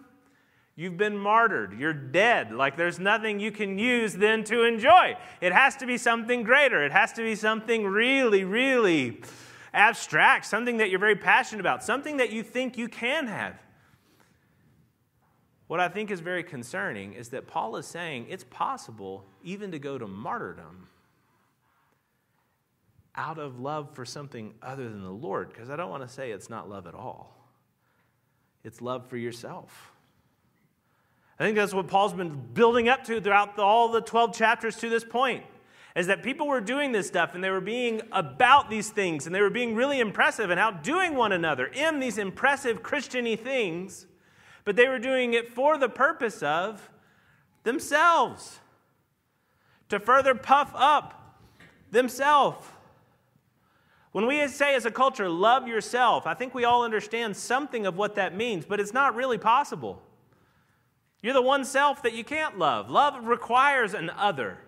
you've 0.76 0.98
been 0.98 1.18
martyred. 1.18 1.78
You're 1.80 1.94
dead. 1.94 2.54
Like 2.54 2.76
there's 2.76 3.00
nothing 3.00 3.40
you 3.40 3.52
can 3.52 3.78
use 3.78 4.14
then 4.14 4.44
to 4.46 4.64
enjoy. 4.64 5.18
It 5.40 5.54
has 5.54 5.78
to 5.78 5.86
be 5.86 5.98
something 5.98 6.44
greater. 6.44 6.84
It 6.84 6.92
has 6.92 7.14
to 7.14 7.22
be 7.22 7.36
something 7.36 7.86
really, 7.86 8.44
really 8.44 9.22
abstract, 9.76 10.46
something 10.46 10.78
that 10.78 10.90
you're 10.90 11.00
very 11.00 11.16
passionate 11.16 11.60
about, 11.60 11.84
something 11.84 12.18
that 12.18 12.32
you 12.32 12.42
think 12.42 12.78
you 12.78 12.88
can 12.88 13.28
have. 13.28 13.60
What 15.68 15.80
I 15.80 15.90
think 15.90 16.12
is 16.12 16.20
very 16.20 16.44
concerning 16.44 17.14
is 17.14 17.30
that 17.30 17.48
Paul 17.48 17.76
is 17.76 17.86
saying 17.86 18.28
it's 18.30 18.46
possible 18.46 19.26
even 19.44 19.72
to 19.72 19.80
go 19.80 19.98
to 19.98 20.08
martyrdom 20.08 20.88
out 23.16 23.38
of 23.38 23.60
love 23.60 23.94
for 23.94 24.06
something 24.06 24.54
other 24.62 24.90
than 24.90 25.04
the 25.04 25.10
Lord, 25.10 25.50
because 25.50 25.70
I 25.70 25.76
don't 25.76 25.90
want 25.90 26.04
to 26.04 26.10
say 26.10 26.32
it's 26.32 26.50
not 26.50 26.70
love 26.70 26.88
at 26.88 26.94
all. 26.94 27.36
It's 28.64 28.82
love 28.82 29.08
for 29.08 29.18
yourself. 29.18 29.92
I 31.40 31.44
think 31.44 31.58
that's 31.58 31.74
what 31.74 31.88
Paul's 31.88 32.14
been 32.14 32.30
building 32.54 32.88
up 32.88 33.04
to 33.06 33.20
throughout 33.20 33.60
all 33.60 33.90
the 33.90 34.02
12 34.02 34.36
chapters 34.36 34.78
to 34.78 34.90
this 34.90 35.04
point 35.04 35.44
is 35.96 36.08
that 36.08 36.22
people 36.22 36.48
were 36.48 36.60
doing 36.60 36.92
this 36.92 37.08
stuff 37.08 37.34
and 37.34 37.44
they 37.44 37.50
were 37.50 37.62
being 37.62 38.02
about 38.12 38.70
these 38.70 38.90
things 38.90 39.26
and 39.26 39.34
they 39.34 39.42
were 39.42 39.50
being 39.50 39.76
really 39.76 40.00
impressive 40.00 40.50
and 40.50 40.60
outdoing 40.60 41.16
one 41.16 41.32
another 41.32 41.68
in 41.68 42.00
these 42.00 42.18
impressive 42.18 42.84
Christiany 42.84 43.40
things, 43.40 44.06
but 44.66 44.76
they 44.76 44.90
were 44.90 45.00
doing 45.00 45.34
it 45.34 45.50
for 45.50 45.78
the 45.78 45.88
purpose 45.88 46.44
of 46.44 46.90
themselves, 47.64 48.60
to 49.90 50.00
further 50.00 50.36
puff 50.36 50.72
up 50.76 51.40
themselves. 51.92 52.68
When 54.12 54.28
we 54.28 54.48
say 54.48 54.76
as 54.76 54.86
a 54.86 54.92
culture, 54.92 55.30
love 55.30 55.68
yourself, 55.68 56.28
I 56.28 56.34
think 56.34 56.54
we 56.54 56.66
all 56.66 56.84
understand 56.84 57.36
something 57.36 57.86
of 57.86 57.98
what 57.98 58.16
that 58.16 58.36
means, 58.36 58.66
but 58.66 58.80
it's 58.80 58.94
not 58.94 59.16
really 59.16 59.38
possible. 59.38 60.02
You're 61.22 61.34
the 61.34 61.42
one 61.42 61.66
self 61.66 62.04
that 62.04 62.14
you 62.14 62.24
can't 62.24 62.58
love. 62.58 62.90
Love 62.90 63.26
requires 63.26 63.94
an 63.94 64.10
other. 64.10 64.60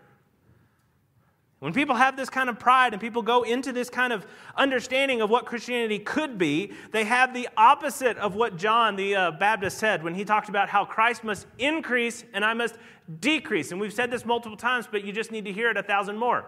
When 1.59 1.73
people 1.73 1.95
have 1.95 2.15
this 2.15 2.29
kind 2.29 2.49
of 2.49 2.59
pride 2.59 2.93
and 2.93 3.01
people 3.01 3.23
go 3.23 3.41
into 3.41 3.71
this 3.71 3.89
kind 3.89 4.13
of 4.13 4.27
understanding 4.55 5.21
of 5.21 5.31
what 5.31 5.47
Christianity 5.47 5.97
could 5.97 6.37
be, 6.37 6.73
they 6.91 7.03
have 7.03 7.33
the 7.33 7.49
opposite 7.57 8.15
of 8.17 8.35
what 8.35 8.57
John 8.57 8.95
the 8.95 9.15
uh, 9.15 9.31
Baptist 9.31 9.79
said 9.79 10.03
when 10.03 10.13
he 10.13 10.23
talked 10.23 10.49
about 10.49 10.69
how 10.69 10.85
Christ 10.85 11.23
must 11.23 11.47
increase 11.57 12.23
and 12.33 12.45
I 12.45 12.53
must 12.53 12.75
decrease. 13.19 13.71
And 13.71 13.81
we've 13.81 13.93
said 13.93 14.11
this 14.11 14.23
multiple 14.23 14.57
times, 14.57 14.87
but 14.89 15.03
you 15.03 15.11
just 15.11 15.31
need 15.31 15.45
to 15.45 15.51
hear 15.51 15.71
it 15.71 15.77
a 15.77 15.83
thousand 15.83 16.17
more. 16.17 16.45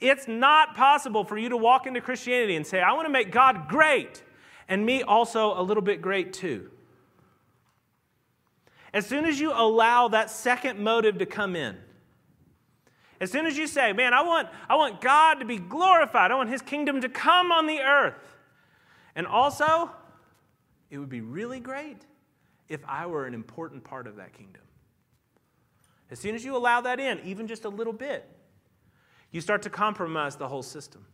It's 0.00 0.26
not 0.26 0.74
possible 0.74 1.22
for 1.22 1.38
you 1.38 1.48
to 1.50 1.56
walk 1.56 1.86
into 1.86 2.00
Christianity 2.00 2.56
and 2.56 2.66
say, 2.66 2.80
I 2.80 2.92
want 2.92 3.06
to 3.06 3.12
make 3.12 3.30
God 3.30 3.68
great, 3.68 4.24
and 4.68 4.84
me 4.84 5.04
also 5.04 5.60
a 5.60 5.62
little 5.62 5.82
bit 5.82 6.02
great 6.02 6.32
too. 6.32 6.70
As 8.92 9.06
soon 9.06 9.24
as 9.24 9.38
you 9.38 9.52
allow 9.52 10.08
that 10.08 10.30
second 10.30 10.80
motive 10.80 11.18
to 11.18 11.26
come 11.26 11.54
in, 11.54 11.76
as 13.20 13.30
soon 13.30 13.46
as 13.46 13.56
you 13.56 13.66
say, 13.66 13.92
Man, 13.92 14.14
I 14.14 14.22
want, 14.22 14.48
I 14.68 14.76
want 14.76 15.00
God 15.00 15.34
to 15.40 15.44
be 15.44 15.58
glorified, 15.58 16.30
I 16.30 16.34
want 16.34 16.50
His 16.50 16.62
kingdom 16.62 17.00
to 17.00 17.08
come 17.08 17.52
on 17.52 17.66
the 17.66 17.80
earth. 17.80 18.36
And 19.14 19.26
also, 19.26 19.90
it 20.90 20.98
would 20.98 21.08
be 21.08 21.20
really 21.20 21.60
great 21.60 22.06
if 22.68 22.80
I 22.86 23.06
were 23.06 23.26
an 23.26 23.34
important 23.34 23.84
part 23.84 24.06
of 24.06 24.16
that 24.16 24.32
kingdom. 24.32 24.62
As 26.10 26.18
soon 26.18 26.34
as 26.34 26.44
you 26.44 26.56
allow 26.56 26.80
that 26.82 27.00
in, 27.00 27.20
even 27.24 27.46
just 27.46 27.64
a 27.64 27.68
little 27.68 27.92
bit, 27.92 28.28
you 29.30 29.40
start 29.40 29.62
to 29.62 29.70
compromise 29.70 30.36
the 30.36 30.48
whole 30.48 30.62
system. 30.62 31.04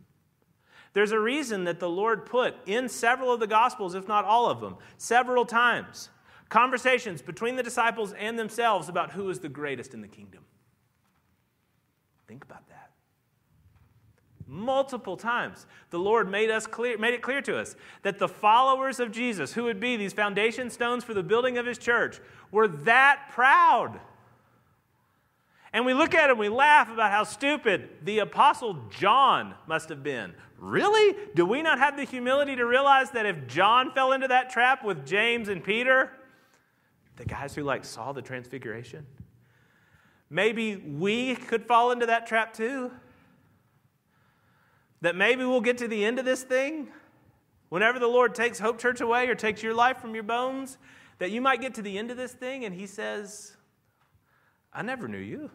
There's 0.93 1.11
a 1.11 1.19
reason 1.19 1.65
that 1.65 1.81
the 1.81 1.89
Lord 1.89 2.25
put 2.25 2.55
in 2.65 2.87
several 2.87 3.33
of 3.33 3.41
the 3.41 3.47
Gospels, 3.47 3.95
if 3.95 4.07
not 4.07 4.23
all 4.23 4.49
of 4.49 4.61
them, 4.61 4.77
several 4.97 5.45
times, 5.45 6.09
conversations 6.47 7.21
between 7.21 7.57
the 7.57 7.63
disciples 7.63 8.13
and 8.13 8.39
themselves 8.39 8.87
about 8.87 9.11
who 9.11 9.29
is 9.29 9.39
the 9.39 9.49
greatest 9.49 9.93
in 9.93 10.01
the 10.01 10.07
kingdom. 10.07 10.45
Think 12.27 12.43
about 12.43 12.67
that. 12.69 12.91
Multiple 14.47 15.17
times, 15.17 15.65
the 15.89 15.97
Lord 15.97 16.29
made, 16.29 16.51
us 16.51 16.67
clear, 16.67 16.97
made 16.97 17.15
it 17.15 17.21
clear 17.21 17.41
to 17.41 17.57
us 17.57 17.75
that 18.03 18.19
the 18.19 18.27
followers 18.27 18.99
of 18.99 19.11
Jesus, 19.11 19.53
who 19.53 19.63
would 19.63 19.79
be 19.79 19.97
these 19.97 20.13
foundation 20.13 20.69
stones 20.69 21.03
for 21.03 21.15
the 21.15 21.23
building 21.23 21.57
of 21.57 21.65
his 21.65 21.79
church, 21.79 22.19
were 22.51 22.67
that 22.67 23.29
proud 23.31 23.99
and 25.75 25.85
we 25.85 25.93
look 25.93 26.15
at 26.15 26.29
and 26.29 26.39
we 26.39 26.47
laugh 26.47 26.89
about 26.89 27.11
how 27.11 27.25
stupid 27.25 27.89
the 28.01 28.19
Apostle 28.19 28.77
John 28.89 29.55
must 29.67 29.89
have 29.89 30.03
been. 30.03 30.33
Really? 30.57 31.17
Do 31.35 31.45
we 31.45 31.61
not 31.61 31.79
have 31.79 31.97
the 31.97 32.05
humility 32.05 32.55
to 32.55 32.65
realize 32.65 33.11
that 33.11 33.25
if 33.25 33.45
John 33.45 33.91
fell 33.91 34.13
into 34.13 34.29
that 34.29 34.49
trap 34.49 34.85
with 34.85 35.05
James 35.05 35.49
and 35.49 35.61
Peter, 35.61 36.13
the 37.17 37.25
guys 37.25 37.55
who 37.55 37.63
like 37.63 37.83
saw 37.83 38.13
the 38.13 38.21
transfiguration, 38.21 39.05
maybe 40.29 40.75
we 40.75 41.35
could 41.35 41.65
fall 41.65 41.91
into 41.91 42.05
that 42.05 42.27
trap 42.27 42.53
too? 42.53 42.91
That 45.01 45.15
maybe 45.15 45.45
we'll 45.45 45.61
get 45.61 45.77
to 45.79 45.87
the 45.87 46.03
end 46.05 46.19
of 46.19 46.25
this 46.25 46.43
thing 46.43 46.89
whenever 47.69 47.99
the 47.99 48.07
Lord 48.07 48.35
takes 48.35 48.59
Hope 48.59 48.79
Church 48.79 49.01
away 49.01 49.27
or 49.27 49.35
takes 49.35 49.61
your 49.61 49.73
life 49.73 49.97
from 49.97 50.13
your 50.13 50.23
bones, 50.23 50.77
that 51.19 51.31
you 51.31 51.41
might 51.41 51.61
get 51.61 51.73
to 51.75 51.81
the 51.81 51.97
end 51.97 52.11
of 52.11 52.17
this 52.17 52.33
thing 52.33 52.65
and 52.65 52.73
He 52.73 52.87
says, 52.87 53.55
I 54.73 54.81
never 54.81 55.07
knew 55.07 55.17
you. 55.17 55.51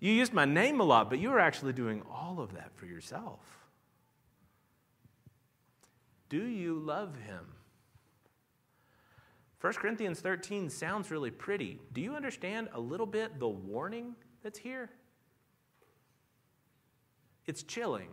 You 0.00 0.12
used 0.12 0.32
my 0.32 0.44
name 0.44 0.80
a 0.80 0.84
lot, 0.84 1.08
but 1.08 1.18
you 1.18 1.30
were 1.30 1.40
actually 1.40 1.72
doing 1.72 2.02
all 2.10 2.38
of 2.40 2.54
that 2.54 2.72
for 2.76 2.86
yourself. 2.86 3.40
Do 6.28 6.44
you 6.44 6.78
love 6.78 7.16
him? 7.16 7.46
1 9.64 9.72
Corinthians 9.72 10.20
13 10.20 10.68
sounds 10.68 11.10
really 11.10 11.30
pretty. 11.30 11.80
Do 11.94 12.02
you 12.02 12.14
understand 12.14 12.68
a 12.74 12.78
little 12.78 13.06
bit 13.06 13.40
the 13.40 13.48
warning 13.48 14.14
that's 14.42 14.58
here? 14.58 14.90
It's 17.46 17.62
chilling. 17.62 18.10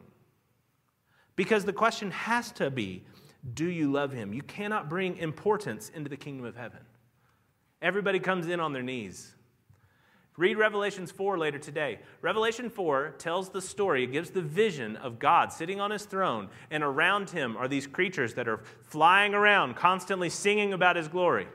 Because 1.35 1.65
the 1.65 1.73
question 1.73 2.09
has 2.11 2.53
to 2.53 2.71
be 2.71 3.03
do 3.53 3.65
you 3.65 3.91
love 3.91 4.13
him? 4.13 4.33
You 4.33 4.43
cannot 4.43 4.87
bring 4.87 5.17
importance 5.17 5.91
into 5.93 6.09
the 6.09 6.15
kingdom 6.15 6.45
of 6.45 6.55
heaven. 6.55 6.79
Everybody 7.81 8.21
comes 8.21 8.47
in 8.47 8.61
on 8.61 8.71
their 8.71 8.81
knees. 8.81 9.35
Read 10.37 10.57
Revelations 10.57 11.11
4 11.11 11.37
later 11.37 11.57
today. 11.59 11.99
Revelation 12.21 12.69
4 12.69 13.15
tells 13.17 13.49
the 13.49 13.61
story, 13.61 14.05
it 14.05 14.13
gives 14.13 14.29
the 14.29 14.41
vision 14.41 14.95
of 14.95 15.19
God 15.19 15.51
sitting 15.51 15.81
on 15.81 15.91
his 15.91 16.05
throne, 16.05 16.49
and 16.69 16.83
around 16.83 17.31
him 17.31 17.57
are 17.57 17.67
these 17.67 17.85
creatures 17.85 18.33
that 18.35 18.47
are 18.47 18.61
flying 18.83 19.33
around, 19.33 19.75
constantly 19.75 20.29
singing 20.29 20.71
about 20.71 20.95
his 20.95 21.09
glory. 21.09 21.47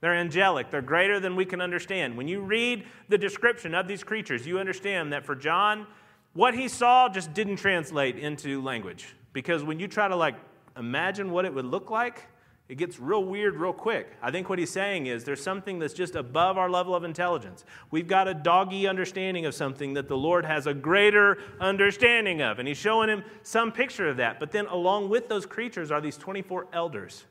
They're 0.00 0.14
angelic, 0.14 0.70
they're 0.70 0.82
greater 0.82 1.18
than 1.18 1.34
we 1.34 1.46
can 1.46 1.62
understand. 1.62 2.16
When 2.16 2.28
you 2.28 2.40
read 2.40 2.84
the 3.08 3.18
description 3.18 3.74
of 3.74 3.88
these 3.88 4.04
creatures, 4.04 4.46
you 4.46 4.58
understand 4.58 5.12
that 5.12 5.24
for 5.24 5.34
John, 5.34 5.86
what 6.34 6.54
he 6.54 6.68
saw 6.68 7.08
just 7.08 7.32
didn't 7.32 7.56
translate 7.56 8.18
into 8.18 8.62
language. 8.62 9.14
Because 9.32 9.64
when 9.64 9.80
you 9.80 9.88
try 9.88 10.08
to 10.08 10.16
like 10.16 10.36
imagine 10.76 11.30
what 11.30 11.44
it 11.44 11.54
would 11.54 11.64
look 11.64 11.90
like, 11.90 12.26
it 12.70 12.78
gets 12.78 13.00
real 13.00 13.24
weird 13.24 13.56
real 13.56 13.72
quick. 13.72 14.12
I 14.22 14.30
think 14.30 14.48
what 14.48 14.60
he's 14.60 14.70
saying 14.70 15.06
is 15.06 15.24
there's 15.24 15.42
something 15.42 15.80
that's 15.80 15.92
just 15.92 16.14
above 16.14 16.56
our 16.56 16.70
level 16.70 16.94
of 16.94 17.02
intelligence. 17.02 17.64
We've 17.90 18.06
got 18.06 18.28
a 18.28 18.32
doggy 18.32 18.86
understanding 18.86 19.44
of 19.44 19.56
something 19.56 19.94
that 19.94 20.06
the 20.06 20.16
Lord 20.16 20.44
has 20.44 20.68
a 20.68 20.72
greater 20.72 21.38
understanding 21.60 22.42
of. 22.42 22.60
And 22.60 22.68
he's 22.68 22.76
showing 22.76 23.08
him 23.08 23.24
some 23.42 23.72
picture 23.72 24.08
of 24.08 24.18
that. 24.18 24.38
But 24.38 24.52
then 24.52 24.66
along 24.66 25.08
with 25.08 25.28
those 25.28 25.46
creatures 25.46 25.90
are 25.90 26.00
these 26.00 26.16
24 26.16 26.68
elders. 26.72 27.24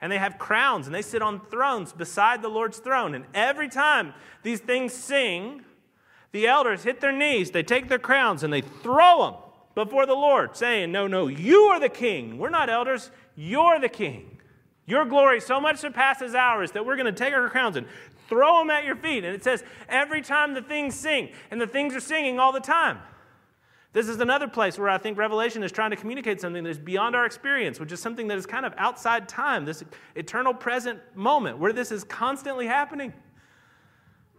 And 0.00 0.12
they 0.12 0.18
have 0.18 0.38
crowns 0.38 0.86
and 0.86 0.94
they 0.94 1.02
sit 1.02 1.20
on 1.20 1.44
thrones 1.46 1.92
beside 1.92 2.40
the 2.40 2.48
Lord's 2.48 2.78
throne. 2.78 3.16
And 3.16 3.24
every 3.34 3.68
time 3.68 4.14
these 4.44 4.60
things 4.60 4.92
sing, 4.92 5.64
the 6.30 6.46
elders 6.46 6.84
hit 6.84 7.00
their 7.00 7.10
knees, 7.10 7.50
they 7.50 7.64
take 7.64 7.88
their 7.88 7.98
crowns 7.98 8.44
and 8.44 8.52
they 8.52 8.60
throw 8.60 9.24
them 9.24 9.34
before 9.84 10.06
the 10.06 10.14
Lord, 10.14 10.56
saying, 10.56 10.90
No, 10.90 11.06
no, 11.06 11.28
you 11.28 11.62
are 11.64 11.78
the 11.78 11.88
king. 11.88 12.38
We're 12.38 12.50
not 12.50 12.68
elders, 12.68 13.12
you're 13.38 13.78
the 13.78 13.88
king. 13.88 14.36
Your 14.84 15.04
glory 15.04 15.40
so 15.40 15.60
much 15.60 15.76
surpasses 15.76 16.34
ours 16.34 16.72
that 16.72 16.84
we're 16.84 16.96
going 16.96 17.06
to 17.06 17.12
take 17.12 17.32
our 17.32 17.48
crowns 17.48 17.76
and 17.76 17.86
throw 18.28 18.58
them 18.58 18.68
at 18.68 18.84
your 18.84 18.96
feet. 18.96 19.22
And 19.22 19.32
it 19.32 19.44
says, 19.44 19.62
every 19.88 20.22
time 20.22 20.54
the 20.54 20.62
things 20.62 20.96
sing, 20.96 21.28
and 21.52 21.60
the 21.60 21.66
things 21.66 21.94
are 21.94 22.00
singing 22.00 22.40
all 22.40 22.50
the 22.50 22.58
time. 22.58 22.98
This 23.92 24.08
is 24.08 24.18
another 24.20 24.48
place 24.48 24.76
where 24.76 24.88
I 24.88 24.98
think 24.98 25.16
Revelation 25.16 25.62
is 25.62 25.70
trying 25.70 25.90
to 25.90 25.96
communicate 25.96 26.40
something 26.40 26.64
that 26.64 26.70
is 26.70 26.78
beyond 26.78 27.14
our 27.14 27.24
experience, 27.24 27.78
which 27.78 27.92
is 27.92 28.00
something 28.00 28.26
that 28.26 28.38
is 28.38 28.44
kind 28.44 28.66
of 28.66 28.74
outside 28.76 29.28
time, 29.28 29.64
this 29.64 29.84
eternal 30.16 30.52
present 30.52 30.98
moment 31.14 31.58
where 31.58 31.72
this 31.72 31.92
is 31.92 32.02
constantly 32.02 32.66
happening. 32.66 33.12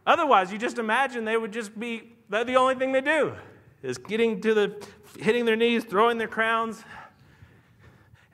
Otherwise, 0.05 0.51
you 0.51 0.57
just 0.57 0.77
imagine 0.77 1.23
they 1.23 1.37
would 1.37 1.53
just 1.53 1.79
be, 1.79 2.17
the 2.29 2.55
only 2.55 2.75
thing 2.75 2.91
they 2.91 3.01
do 3.01 3.33
is 3.81 3.97
getting 3.97 4.41
to 4.41 4.53
the, 4.53 4.87
hitting 5.19 5.45
their 5.45 5.55
knees, 5.55 5.85
throwing 5.85 6.17
their 6.17 6.27
crowns, 6.27 6.83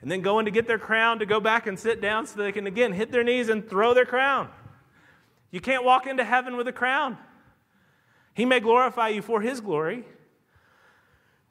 and 0.00 0.10
then 0.10 0.20
going 0.20 0.44
to 0.44 0.50
get 0.50 0.66
their 0.66 0.78
crown 0.78 1.18
to 1.18 1.26
go 1.26 1.40
back 1.40 1.66
and 1.66 1.78
sit 1.78 2.00
down 2.00 2.26
so 2.26 2.38
they 2.38 2.52
can 2.52 2.66
again 2.66 2.92
hit 2.92 3.10
their 3.10 3.24
knees 3.24 3.48
and 3.48 3.68
throw 3.68 3.94
their 3.94 4.04
crown. 4.04 4.48
You 5.50 5.60
can't 5.60 5.84
walk 5.84 6.06
into 6.06 6.24
heaven 6.24 6.56
with 6.56 6.68
a 6.68 6.72
crown. 6.72 7.16
He 8.34 8.44
may 8.44 8.60
glorify 8.60 9.08
you 9.08 9.22
for 9.22 9.40
his 9.40 9.60
glory, 9.60 10.04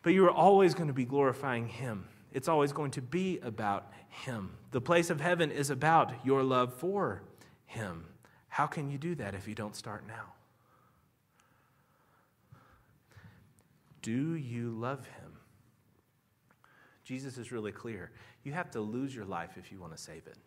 but 0.04 0.14
you 0.14 0.24
are 0.26 0.32
always 0.32 0.76
going 0.76 0.88
to 0.88 0.94
be 0.94 1.06
glorifying 1.06 1.68
him. 1.68 2.06
It's 2.32 2.48
always 2.48 2.72
going 2.72 2.92
to 2.92 3.02
be 3.02 3.40
about 3.40 3.92
him. 4.10 4.52
The 4.72 4.82
place 4.82 5.10
of 5.10 5.20
heaven 5.20 5.52
is 5.52 5.70
about 5.70 6.14
your 6.24 6.44
love 6.44 6.74
for 6.74 7.24
him. 7.66 8.06
How 8.50 8.68
can 8.68 8.92
you 8.92 8.98
do 8.98 9.16
that 9.16 9.34
if 9.34 9.48
you 9.48 9.56
don't 9.56 9.76
start 9.76 10.06
now? 10.08 10.34
Do 14.02 14.36
you 14.36 14.70
love 14.70 15.08
him? 15.08 15.25
Jesus 17.06 17.38
is 17.38 17.52
really 17.52 17.72
clear. 17.72 18.12
You 18.44 18.52
have 18.52 18.72
to 18.72 18.82
lose 18.82 19.16
your 19.16 19.26
life 19.26 19.52
if 19.58 19.72
you 19.72 19.80
want 19.80 19.96
to 19.96 20.02
save 20.02 20.28
it. 20.28 20.38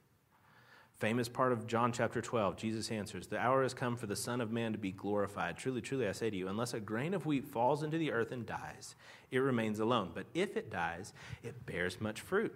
Famous 0.99 1.29
part 1.29 1.53
of 1.53 1.69
John 1.69 1.93
chapter 1.93 2.21
12, 2.21 2.57
Jesus 2.57 2.91
answers, 2.91 3.29
The 3.29 3.39
hour 3.39 3.63
has 3.63 3.73
come 3.73 3.97
for 3.97 4.09
the 4.09 4.17
Son 4.17 4.41
of 4.41 4.51
Man 4.51 4.73
to 4.73 4.79
be 4.79 4.91
glorified. 4.91 5.57
Truly, 5.57 5.81
truly, 5.81 6.09
I 6.09 6.13
say 6.13 6.29
to 6.29 6.37
you, 6.37 6.49
unless 6.49 6.75
a 6.75 6.81
grain 6.81 7.15
of 7.15 7.25
wheat 7.25 7.47
falls 7.47 7.85
into 7.85 7.99
the 7.99 8.11
earth 8.11 8.33
and 8.33 8.45
dies, 8.45 8.97
it 9.31 9.39
remains 9.39 9.79
alone. 9.79 10.11
But 10.13 10.27
if 10.35 10.57
it 10.57 10.73
dies, 10.73 11.13
it 11.45 11.65
bears 11.65 12.01
much 12.01 12.21
fruit. 12.21 12.53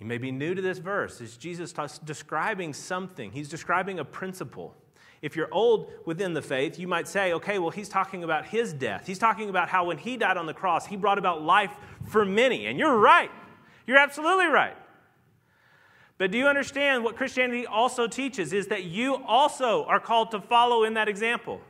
You 0.00 0.06
may 0.06 0.18
be 0.18 0.32
new 0.32 0.52
to 0.52 0.62
this 0.62 0.78
verse. 0.78 1.20
Is 1.20 1.36
Jesus 1.36 1.72
describing 2.04 2.74
something? 2.74 3.30
He's 3.30 3.48
describing 3.48 4.00
a 4.00 4.04
principle. 4.04 4.74
If 5.22 5.36
you're 5.36 5.52
old 5.52 5.90
within 6.06 6.32
the 6.32 6.42
faith, 6.42 6.78
you 6.78 6.88
might 6.88 7.06
say, 7.06 7.34
okay, 7.34 7.58
well, 7.58 7.70
he's 7.70 7.88
talking 7.88 8.24
about 8.24 8.46
his 8.46 8.72
death. 8.72 9.06
He's 9.06 9.18
talking 9.18 9.50
about 9.50 9.68
how 9.68 9.84
when 9.84 9.98
he 9.98 10.16
died 10.16 10.36
on 10.36 10.46
the 10.46 10.54
cross, 10.54 10.86
he 10.86 10.96
brought 10.96 11.18
about 11.18 11.42
life 11.42 11.72
for 12.06 12.24
many. 12.24 12.66
And 12.66 12.78
you're 12.78 12.96
right. 12.96 13.30
You're 13.86 13.98
absolutely 13.98 14.46
right. 14.46 14.76
But 16.16 16.30
do 16.30 16.38
you 16.38 16.46
understand 16.46 17.04
what 17.04 17.16
Christianity 17.16 17.66
also 17.66 18.06
teaches 18.06 18.52
is 18.52 18.68
that 18.68 18.84
you 18.84 19.16
also 19.26 19.84
are 19.84 20.00
called 20.00 20.30
to 20.30 20.40
follow 20.40 20.84
in 20.84 20.94
that 20.94 21.08
example. 21.08 21.60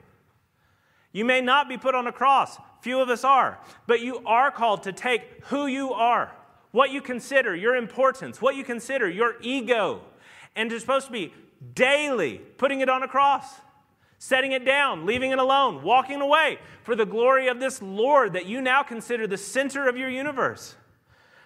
You 1.12 1.24
may 1.24 1.40
not 1.40 1.68
be 1.68 1.76
put 1.76 1.94
on 1.94 2.06
a 2.06 2.12
cross 2.12 2.58
Few 2.80 3.00
of 3.00 3.08
us 3.08 3.24
are. 3.24 3.58
But 3.86 4.00
you 4.00 4.22
are 4.26 4.50
called 4.50 4.82
to 4.84 4.92
take 4.92 5.44
who 5.46 5.66
you 5.66 5.92
are, 5.92 6.32
what 6.72 6.90
you 6.90 7.00
consider 7.00 7.54
your 7.54 7.76
importance, 7.76 8.40
what 8.40 8.56
you 8.56 8.64
consider 8.64 9.08
your 9.08 9.36
ego, 9.40 10.02
and 10.56 10.70
it's 10.72 10.82
supposed 10.82 11.06
to 11.06 11.12
be 11.12 11.32
daily 11.74 12.38
putting 12.56 12.80
it 12.80 12.88
on 12.88 13.02
a 13.02 13.08
cross, 13.08 13.46
setting 14.18 14.52
it 14.52 14.64
down, 14.64 15.06
leaving 15.06 15.30
it 15.30 15.38
alone, 15.38 15.82
walking 15.82 16.20
away 16.20 16.58
for 16.82 16.94
the 16.94 17.06
glory 17.06 17.48
of 17.48 17.60
this 17.60 17.80
Lord 17.82 18.32
that 18.34 18.46
you 18.46 18.60
now 18.60 18.82
consider 18.82 19.26
the 19.26 19.38
center 19.38 19.88
of 19.88 19.96
your 19.96 20.08
universe. 20.08 20.74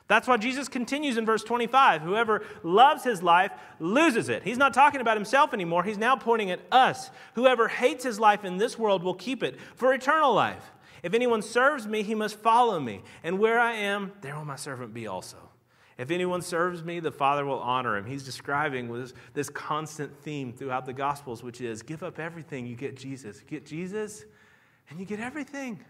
That's 0.06 0.28
why 0.28 0.36
Jesus 0.36 0.68
continues 0.68 1.16
in 1.16 1.24
verse 1.24 1.42
25 1.42 2.02
Whoever 2.02 2.42
loves 2.62 3.04
his 3.04 3.22
life 3.22 3.52
loses 3.80 4.28
it. 4.28 4.42
He's 4.42 4.58
not 4.58 4.74
talking 4.74 5.00
about 5.00 5.16
himself 5.16 5.54
anymore. 5.54 5.82
He's 5.82 5.98
now 5.98 6.16
pointing 6.16 6.50
at 6.50 6.60
us. 6.70 7.10
Whoever 7.34 7.68
hates 7.68 8.04
his 8.04 8.20
life 8.20 8.44
in 8.44 8.58
this 8.58 8.78
world 8.78 9.02
will 9.02 9.14
keep 9.14 9.42
it 9.42 9.58
for 9.76 9.94
eternal 9.94 10.34
life. 10.34 10.72
If 11.02 11.14
anyone 11.14 11.42
serves 11.42 11.86
me, 11.86 12.02
he 12.02 12.14
must 12.14 12.36
follow 12.36 12.80
me. 12.80 13.02
And 13.22 13.38
where 13.38 13.58
I 13.58 13.74
am, 13.74 14.12
there 14.20 14.36
will 14.36 14.44
my 14.44 14.56
servant 14.56 14.92
be 14.92 15.06
also. 15.06 15.36
If 15.96 16.10
anyone 16.10 16.42
serves 16.42 16.82
me, 16.82 16.98
the 16.98 17.12
Father 17.12 17.44
will 17.44 17.60
honor 17.60 17.96
him. 17.96 18.04
He's 18.04 18.24
describing 18.24 18.92
this, 18.92 19.14
this 19.32 19.48
constant 19.48 20.16
theme 20.22 20.52
throughout 20.52 20.86
the 20.86 20.92
Gospels, 20.92 21.42
which 21.42 21.60
is 21.60 21.82
give 21.82 22.02
up 22.02 22.18
everything, 22.18 22.66
you 22.66 22.74
get 22.74 22.96
Jesus. 22.96 23.40
Get 23.40 23.64
Jesus, 23.64 24.24
and 24.90 24.98
you 24.98 25.06
get 25.06 25.20
everything. 25.20 25.84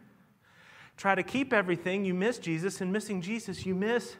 Try 0.96 1.14
to 1.14 1.22
keep 1.22 1.52
everything, 1.52 2.04
you 2.04 2.14
miss 2.14 2.38
Jesus, 2.38 2.80
and 2.80 2.92
missing 2.92 3.22
Jesus, 3.22 3.64
you 3.64 3.74
miss 3.74 4.16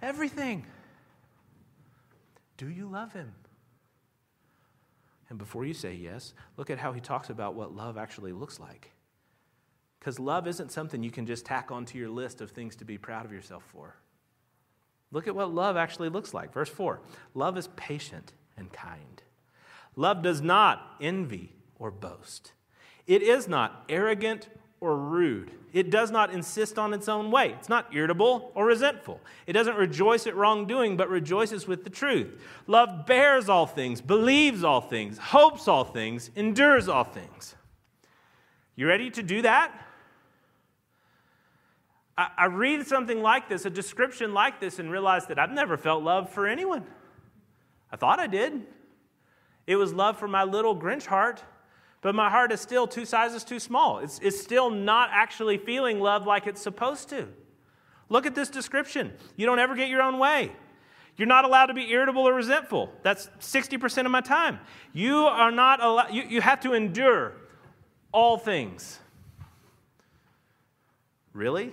everything. 0.00 0.66
Do 2.58 2.68
you 2.68 2.86
love 2.86 3.12
him? 3.12 3.32
And 5.30 5.38
before 5.38 5.64
you 5.64 5.72
say 5.72 5.94
yes, 5.94 6.34
look 6.58 6.68
at 6.68 6.78
how 6.78 6.92
he 6.92 7.00
talks 7.00 7.30
about 7.30 7.54
what 7.54 7.74
love 7.74 7.96
actually 7.96 8.32
looks 8.32 8.60
like. 8.60 8.92
Because 9.98 10.20
love 10.20 10.46
isn't 10.46 10.70
something 10.70 11.02
you 11.02 11.10
can 11.10 11.24
just 11.24 11.46
tack 11.46 11.70
onto 11.70 11.96
your 11.96 12.10
list 12.10 12.42
of 12.42 12.50
things 12.50 12.76
to 12.76 12.84
be 12.84 12.98
proud 12.98 13.24
of 13.24 13.32
yourself 13.32 13.64
for. 13.72 13.96
Look 15.12 15.28
at 15.28 15.36
what 15.36 15.54
love 15.54 15.76
actually 15.76 16.08
looks 16.08 16.34
like. 16.34 16.52
Verse 16.52 16.70
4 16.70 17.00
Love 17.34 17.56
is 17.56 17.68
patient 17.76 18.32
and 18.56 18.72
kind. 18.72 19.22
Love 19.94 20.22
does 20.22 20.40
not 20.40 20.96
envy 21.00 21.52
or 21.78 21.90
boast. 21.90 22.52
It 23.06 23.22
is 23.22 23.46
not 23.46 23.84
arrogant 23.88 24.48
or 24.80 24.96
rude. 24.96 25.52
It 25.72 25.90
does 25.90 26.10
not 26.10 26.32
insist 26.32 26.78
on 26.78 26.92
its 26.92 27.08
own 27.08 27.30
way. 27.30 27.54
It's 27.58 27.68
not 27.68 27.94
irritable 27.94 28.52
or 28.54 28.66
resentful. 28.66 29.20
It 29.46 29.52
doesn't 29.52 29.76
rejoice 29.76 30.26
at 30.26 30.36
wrongdoing, 30.36 30.96
but 30.96 31.08
rejoices 31.08 31.66
with 31.66 31.84
the 31.84 31.90
truth. 31.90 32.40
Love 32.66 33.06
bears 33.06 33.48
all 33.48 33.66
things, 33.66 34.00
believes 34.00 34.64
all 34.64 34.80
things, 34.80 35.18
hopes 35.18 35.68
all 35.68 35.84
things, 35.84 36.30
endures 36.36 36.88
all 36.88 37.04
things. 37.04 37.54
You 38.76 38.86
ready 38.86 39.10
to 39.10 39.22
do 39.22 39.42
that? 39.42 39.72
I, 42.16 42.28
I 42.36 42.46
read 42.46 42.86
something 42.86 43.22
like 43.22 43.48
this, 43.48 43.64
a 43.64 43.70
description 43.70 44.34
like 44.34 44.60
this, 44.60 44.78
and 44.78 44.90
realize 44.90 45.26
that 45.26 45.38
I've 45.38 45.50
never 45.50 45.76
felt 45.76 46.02
love 46.02 46.30
for 46.30 46.46
anyone. 46.46 46.84
I 47.90 47.96
thought 47.96 48.20
I 48.20 48.26
did. 48.26 48.62
It 49.66 49.76
was 49.76 49.92
love 49.92 50.18
for 50.18 50.28
my 50.28 50.44
little 50.44 50.76
Grinch 50.76 51.06
heart 51.06 51.42
but 52.02 52.16
my 52.16 52.28
heart 52.28 52.52
is 52.52 52.60
still 52.60 52.86
two 52.86 53.06
sizes 53.06 53.44
too 53.44 53.60
small. 53.60 54.00
It's, 54.00 54.18
it's 54.18 54.40
still 54.40 54.68
not 54.70 55.08
actually 55.12 55.56
feeling 55.56 56.00
love 56.00 56.26
like 56.26 56.46
it's 56.46 56.60
supposed 56.60 57.08
to. 57.10 57.28
Look 58.08 58.26
at 58.26 58.34
this 58.34 58.50
description. 58.50 59.12
You 59.36 59.46
don't 59.46 59.60
ever 59.60 59.74
get 59.76 59.88
your 59.88 60.02
own 60.02 60.18
way. 60.18 60.52
You're 61.16 61.28
not 61.28 61.44
allowed 61.44 61.66
to 61.66 61.74
be 61.74 61.90
irritable 61.90 62.28
or 62.28 62.34
resentful. 62.34 62.92
That's 63.02 63.28
60% 63.38 64.04
of 64.04 64.10
my 64.10 64.20
time. 64.20 64.58
You 64.92 65.18
are 65.18 65.52
not 65.52 65.82
allowed, 65.82 66.12
you, 66.12 66.24
you 66.24 66.40
have 66.40 66.60
to 66.60 66.72
endure 66.72 67.34
all 68.10 68.36
things. 68.36 68.98
Really? 71.32 71.72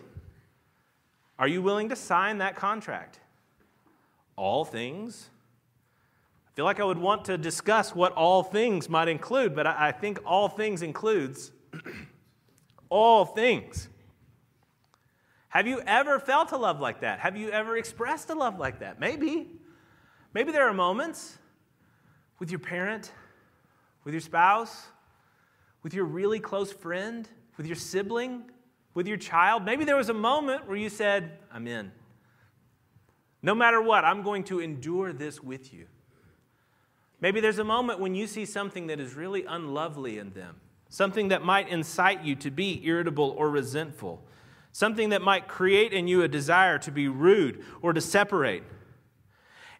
Are 1.39 1.47
you 1.47 1.61
willing 1.61 1.87
to 1.89 1.95
sign 1.95 2.39
that 2.39 2.57
contract? 2.57 3.21
All 4.35 4.65
things? 4.65 5.29
I 6.45 6.51
feel 6.53 6.65
like 6.65 6.81
I 6.81 6.83
would 6.83 6.97
want 6.97 7.25
to 7.25 7.37
discuss 7.37 7.95
what 7.95 8.11
all 8.11 8.43
things 8.43 8.89
might 8.89 9.07
include, 9.07 9.55
but 9.55 9.65
I, 9.65 9.93
think 9.93 10.19
all 10.25 10.49
things 10.49 10.81
includes 10.81 11.53
all 12.89 13.23
things. 13.23 13.87
Have 15.47 15.65
you 15.65 15.81
ever 15.87 16.19
felt 16.19 16.51
a 16.51 16.57
love 16.57 16.81
like 16.81 16.99
that? 17.01 17.19
Have 17.19 17.37
you 17.37 17.49
ever 17.49 17.77
expressed 17.77 18.29
a 18.29 18.35
love 18.35 18.59
like 18.59 18.79
that? 18.81 18.99
Maybe. 18.99 19.47
Maybe 20.33 20.51
there 20.51 20.67
are 20.67 20.73
moments 20.73 21.37
with 22.37 22.51
your 22.51 22.59
parent, 22.59 23.13
with 24.03 24.13
your 24.13 24.21
spouse, 24.21 24.87
with 25.83 25.93
your 25.93 26.03
really 26.03 26.41
close 26.41 26.71
friend, 26.73 27.27
with 27.55 27.65
your 27.65 27.77
sibling, 27.77 28.43
with 28.93 29.07
your 29.07 29.17
child. 29.17 29.63
Maybe 29.63 29.85
there 29.85 29.95
was 29.95 30.09
a 30.09 30.13
moment 30.13 30.67
where 30.67 30.77
you 30.77 30.89
said, 30.89 31.37
I'm 31.51 31.67
in. 31.67 31.91
No 33.41 33.55
matter 33.55 33.81
what, 33.81 34.03
I'm 34.03 34.21
going 34.21 34.43
to 34.45 34.59
endure 34.59 35.13
this 35.13 35.41
with 35.41 35.73
you. 35.73 35.87
Maybe 37.21 37.39
there's 37.39 37.59
a 37.59 37.63
moment 37.63 37.99
when 37.99 38.15
you 38.15 38.27
see 38.27 38.45
something 38.45 38.87
that 38.87 38.99
is 38.99 39.13
really 39.13 39.45
unlovely 39.45 40.19
in 40.19 40.31
them, 40.31 40.57
something 40.89 41.29
that 41.29 41.43
might 41.43 41.69
incite 41.69 42.23
you 42.23 42.35
to 42.35 42.51
be 42.51 42.81
irritable 42.85 43.35
or 43.37 43.49
resentful, 43.49 44.23
something 44.71 45.09
that 45.09 45.21
might 45.21 45.47
create 45.47 45.93
in 45.93 46.07
you 46.07 46.21
a 46.23 46.27
desire 46.27 46.77
to 46.79 46.91
be 46.91 47.07
rude 47.07 47.63
or 47.81 47.93
to 47.93 48.01
separate. 48.01 48.63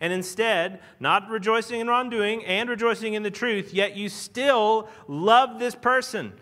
And 0.01 0.13
instead, 0.13 0.81
not 0.99 1.29
rejoicing 1.29 1.81
in 1.81 1.87
wrongdoing 1.87 2.45
and 2.45 2.69
rejoicing 2.69 3.13
in 3.13 3.23
the 3.23 3.31
truth, 3.31 3.73
yet 3.73 3.97
you 3.97 4.07
still 4.07 4.87
love 5.07 5.59
this 5.59 5.75
person. 5.75 6.33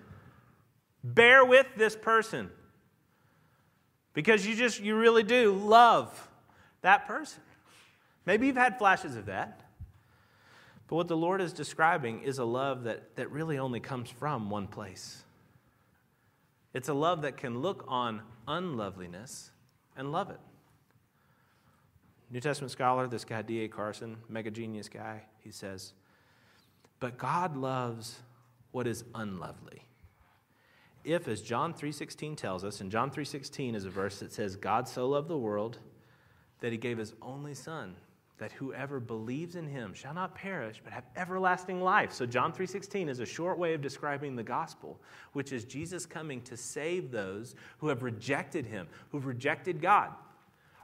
Bear 1.03 1.43
with 1.43 1.65
this 1.75 1.95
person. 1.95 2.51
Because 4.17 4.47
you 4.47 4.55
just, 4.55 4.79
you 4.79 4.95
really 4.95 5.21
do 5.21 5.51
love 5.53 6.27
that 6.81 7.05
person. 7.05 7.39
Maybe 8.25 8.47
you've 8.47 8.57
had 8.57 8.79
flashes 8.79 9.15
of 9.15 9.27
that. 9.27 9.61
But 10.87 10.95
what 10.95 11.07
the 11.07 11.15
Lord 11.15 11.39
is 11.39 11.53
describing 11.53 12.23
is 12.23 12.39
a 12.39 12.43
love 12.43 12.85
that, 12.85 13.15
that 13.17 13.31
really 13.31 13.59
only 13.59 13.79
comes 13.79 14.09
from 14.09 14.49
one 14.49 14.65
place. 14.65 15.21
It's 16.73 16.89
a 16.89 16.95
love 16.95 17.21
that 17.21 17.37
can 17.37 17.61
look 17.61 17.85
on 17.87 18.23
unloveliness 18.47 19.51
and 19.95 20.11
love 20.11 20.31
it. 20.31 20.39
New 22.31 22.39
Testament 22.39 22.71
scholar, 22.71 23.07
this 23.07 23.23
guy, 23.23 23.43
D.A. 23.43 23.67
Carson, 23.67 24.17
mega 24.27 24.49
genius 24.49 24.89
guy, 24.89 25.21
he 25.43 25.51
says, 25.51 25.93
But 26.99 27.19
God 27.19 27.55
loves 27.55 28.17
what 28.71 28.87
is 28.87 29.03
unlovely. 29.13 29.86
If, 31.03 31.27
as 31.27 31.41
John 31.41 31.73
3.16 31.73 32.35
tells 32.35 32.63
us, 32.63 32.81
and 32.81 32.91
John 32.91 33.09
3.16 33.09 33.75
is 33.75 33.85
a 33.85 33.89
verse 33.89 34.19
that 34.19 34.31
says, 34.33 34.55
God 34.55 34.87
so 34.87 35.07
loved 35.07 35.29
the 35.29 35.37
world 35.37 35.79
that 36.59 36.71
he 36.71 36.77
gave 36.77 36.97
his 36.97 37.13
only 37.21 37.53
son 37.53 37.95
that 38.37 38.51
whoever 38.51 38.99
believes 38.99 39.55
in 39.55 39.67
him 39.67 39.93
shall 39.93 40.13
not 40.13 40.35
perish 40.35 40.79
but 40.83 40.93
have 40.93 41.05
everlasting 41.15 41.81
life. 41.81 42.11
So 42.11 42.25
John 42.25 42.53
3:16 42.53 43.09
is 43.09 43.19
a 43.19 43.25
short 43.25 43.57
way 43.57 43.73
of 43.73 43.81
describing 43.81 44.35
the 44.35 44.43
gospel, 44.43 44.99
which 45.33 45.51
is 45.51 45.65
Jesus 45.65 46.05
coming 46.05 46.41
to 46.41 46.55
save 46.55 47.09
those 47.11 47.55
who 47.79 47.87
have 47.87 48.03
rejected 48.03 48.65
him, 48.65 48.87
who've 49.09 49.25
rejected 49.25 49.81
God. 49.81 50.13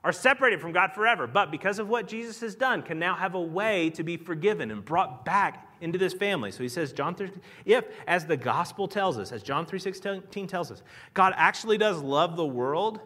Are 0.04 0.12
separated 0.12 0.60
from 0.60 0.74
God 0.74 0.92
forever, 0.92 1.28
but 1.28 1.50
because 1.50 1.80
of 1.80 1.88
what 1.88 2.10
Jesus 2.10 2.42
has 2.42 2.56
done, 2.56 2.82
can 2.82 3.00
now 3.00 3.16
have 3.16 3.36
a 3.36 3.42
way 3.42 3.90
to 3.92 4.04
be 4.04 4.18
forgiven 4.18 4.70
and 4.70 4.84
brought 4.84 5.24
back 5.24 5.70
into 5.80 5.98
this 5.98 6.14
family. 6.14 6.52
So 6.52 6.62
he 6.62 6.68
says, 6.68 6.92
John 6.92 7.16
3, 7.16 7.32
if, 7.64 7.86
as 8.06 8.26
the 8.26 8.36
gospel 8.36 8.90
tells 8.90 9.18
us, 9.18 9.32
as 9.32 9.44
John 9.44 9.66
3.16 9.66 10.48
tells 10.50 10.72
us, 10.72 10.84
God 11.14 11.34
actually 11.38 11.78
does 11.78 12.02
love 12.02 12.36
the 12.36 12.46
world, 12.46 13.00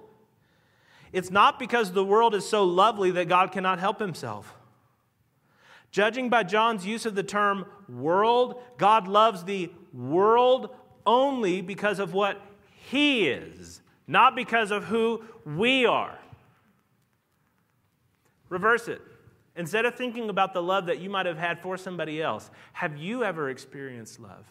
it's 1.14 1.30
not 1.30 1.60
because 1.60 1.92
the 1.92 2.04
world 2.04 2.34
is 2.34 2.48
so 2.48 2.64
lovely 2.64 3.12
that 3.12 3.28
God 3.28 3.52
cannot 3.52 3.80
help 3.80 4.00
himself. 4.00 4.56
Judging 5.92 6.30
by 6.30 6.44
John's 6.44 6.86
use 6.86 7.06
of 7.06 7.16
the 7.16 7.24
term 7.24 7.66
world, 7.88 8.62
God 8.78 9.08
loves 9.08 9.44
the 9.44 9.72
world 9.94 10.76
only 11.06 11.62
because 11.62 12.00
of 12.00 12.14
what 12.14 12.42
he 12.90 13.28
is, 13.28 13.82
not 14.08 14.36
because 14.36 14.72
of 14.72 14.86
who 14.86 15.24
we 15.46 15.86
are. 15.86 16.18
Reverse 18.50 18.88
it. 18.88 19.02
Instead 19.56 19.86
of 19.86 19.96
thinking 19.96 20.30
about 20.30 20.54
the 20.54 20.62
love 20.62 20.86
that 20.86 21.00
you 21.00 21.10
might 21.10 21.26
have 21.26 21.38
had 21.38 21.60
for 21.60 21.78
somebody 21.78 22.22
else, 22.22 22.50
have 22.74 22.98
you 22.98 23.24
ever 23.24 23.50
experienced 23.50 24.20
love? 24.20 24.46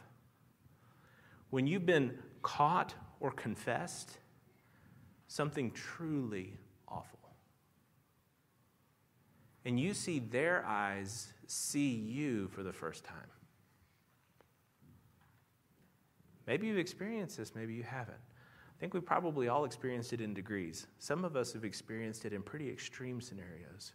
When 1.51 1.67
you've 1.67 1.87
been 1.87 2.19
caught 2.43 2.95
or 3.21 3.31
confessed 3.31 4.19
something 5.29 5.71
truly 5.71 6.59
awful. 6.89 7.19
And 9.65 9.79
you 9.79 9.95
see 9.95 10.19
their 10.19 10.65
eyes 10.67 11.33
see 11.47 11.91
you 11.91 12.49
for 12.49 12.63
the 12.63 12.73
first 12.73 13.05
time. 13.05 13.31
Maybe 16.47 16.69
you've 16.69 16.79
experienced 16.79 17.37
this, 17.37 17.55
maybe 17.55 17.75
you 17.75 17.83
haven't. 17.83 18.19
I 18.77 18.79
think 18.79 18.93
we've 18.93 19.07
probably 19.07 19.49
all 19.49 19.65
experienced 19.65 20.13
it 20.13 20.21
in 20.21 20.35
degrees. 20.35 20.87
Some 20.99 21.25
of 21.25 21.35
us 21.35 21.55
have 21.55 21.65
experienced 21.65 22.27
it 22.27 22.35
in 22.35 22.43
pretty 22.43 22.69
extreme 22.69 23.23
scenarios. 23.23 23.95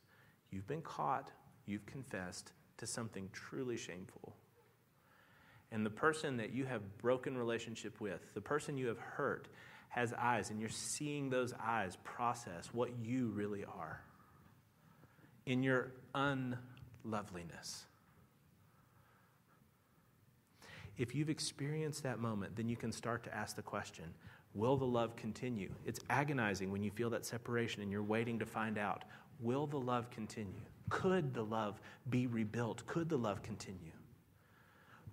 You've 0.49 0.67
been 0.67 0.81
caught, 0.81 1.29
you've 1.67 1.85
confessed 1.85 2.51
to 2.77 2.87
something 2.87 3.29
truly 3.31 3.77
shameful. 3.77 4.35
And 5.71 5.85
the 5.85 5.91
person 5.91 6.37
that 6.37 6.51
you 6.51 6.65
have 6.65 6.97
broken 6.97 7.37
relationship 7.37 8.01
with, 8.01 8.33
the 8.33 8.41
person 8.41 8.75
you 8.75 8.87
have 8.87 8.97
hurt, 8.97 9.47
has 9.89 10.13
eyes, 10.13 10.49
and 10.49 10.59
you're 10.59 10.69
seeing 10.69 11.29
those 11.29 11.53
eyes 11.61 11.97
process 12.03 12.73
what 12.73 12.89
you 13.03 13.27
really 13.35 13.63
are 13.63 14.01
in 15.45 15.61
your 15.61 15.91
unloveliness. 16.15 17.85
If 20.97 21.13
you've 21.13 21.29
experienced 21.29 22.03
that 22.03 22.19
moment, 22.19 22.55
then 22.55 22.67
you 22.67 22.75
can 22.75 22.91
start 22.91 23.23
to 23.23 23.35
ask 23.35 23.55
the 23.55 23.61
question 23.61 24.05
Will 24.53 24.75
the 24.75 24.85
love 24.85 25.15
continue? 25.15 25.71
It's 25.85 25.99
agonizing 26.09 26.71
when 26.71 26.83
you 26.83 26.91
feel 26.91 27.09
that 27.11 27.25
separation 27.25 27.81
and 27.81 27.91
you're 27.91 28.03
waiting 28.03 28.39
to 28.39 28.45
find 28.45 28.77
out 28.77 29.03
Will 29.41 29.65
the 29.65 29.79
love 29.79 30.09
continue? 30.11 30.61
Could 30.89 31.33
the 31.33 31.43
love 31.43 31.81
be 32.09 32.27
rebuilt? 32.27 32.85
Could 32.85 33.09
the 33.09 33.17
love 33.17 33.41
continue? 33.41 33.93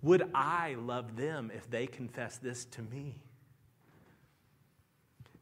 Would 0.03 0.29
I 0.35 0.75
love 0.75 1.15
them 1.15 1.51
if 1.53 1.69
they 1.69 1.87
confess 1.87 2.37
this 2.37 2.65
to 2.65 2.81
me? 2.83 3.23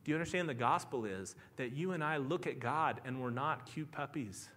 Do 0.04 0.12
you 0.12 0.16
understand 0.16 0.48
the 0.48 0.54
gospel 0.54 1.04
is 1.04 1.36
that 1.58 1.74
you 1.74 1.92
and 1.92 2.02
I 2.02 2.16
look 2.16 2.48
at 2.48 2.60
God 2.60 3.02
and 3.04 3.22
we're 3.22 3.30
not 3.30 3.66
cute 3.66 3.92
puppies? 3.92 4.48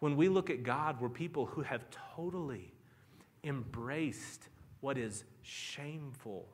When 0.00 0.14
we 0.14 0.28
look 0.28 0.50
at 0.50 0.62
God, 0.62 1.00
we're 1.00 1.08
people 1.08 1.46
who 1.46 1.62
have 1.62 1.86
totally 2.14 2.74
embraced 3.42 4.48
what 4.80 4.98
is 4.98 5.24
shameful 5.42 6.48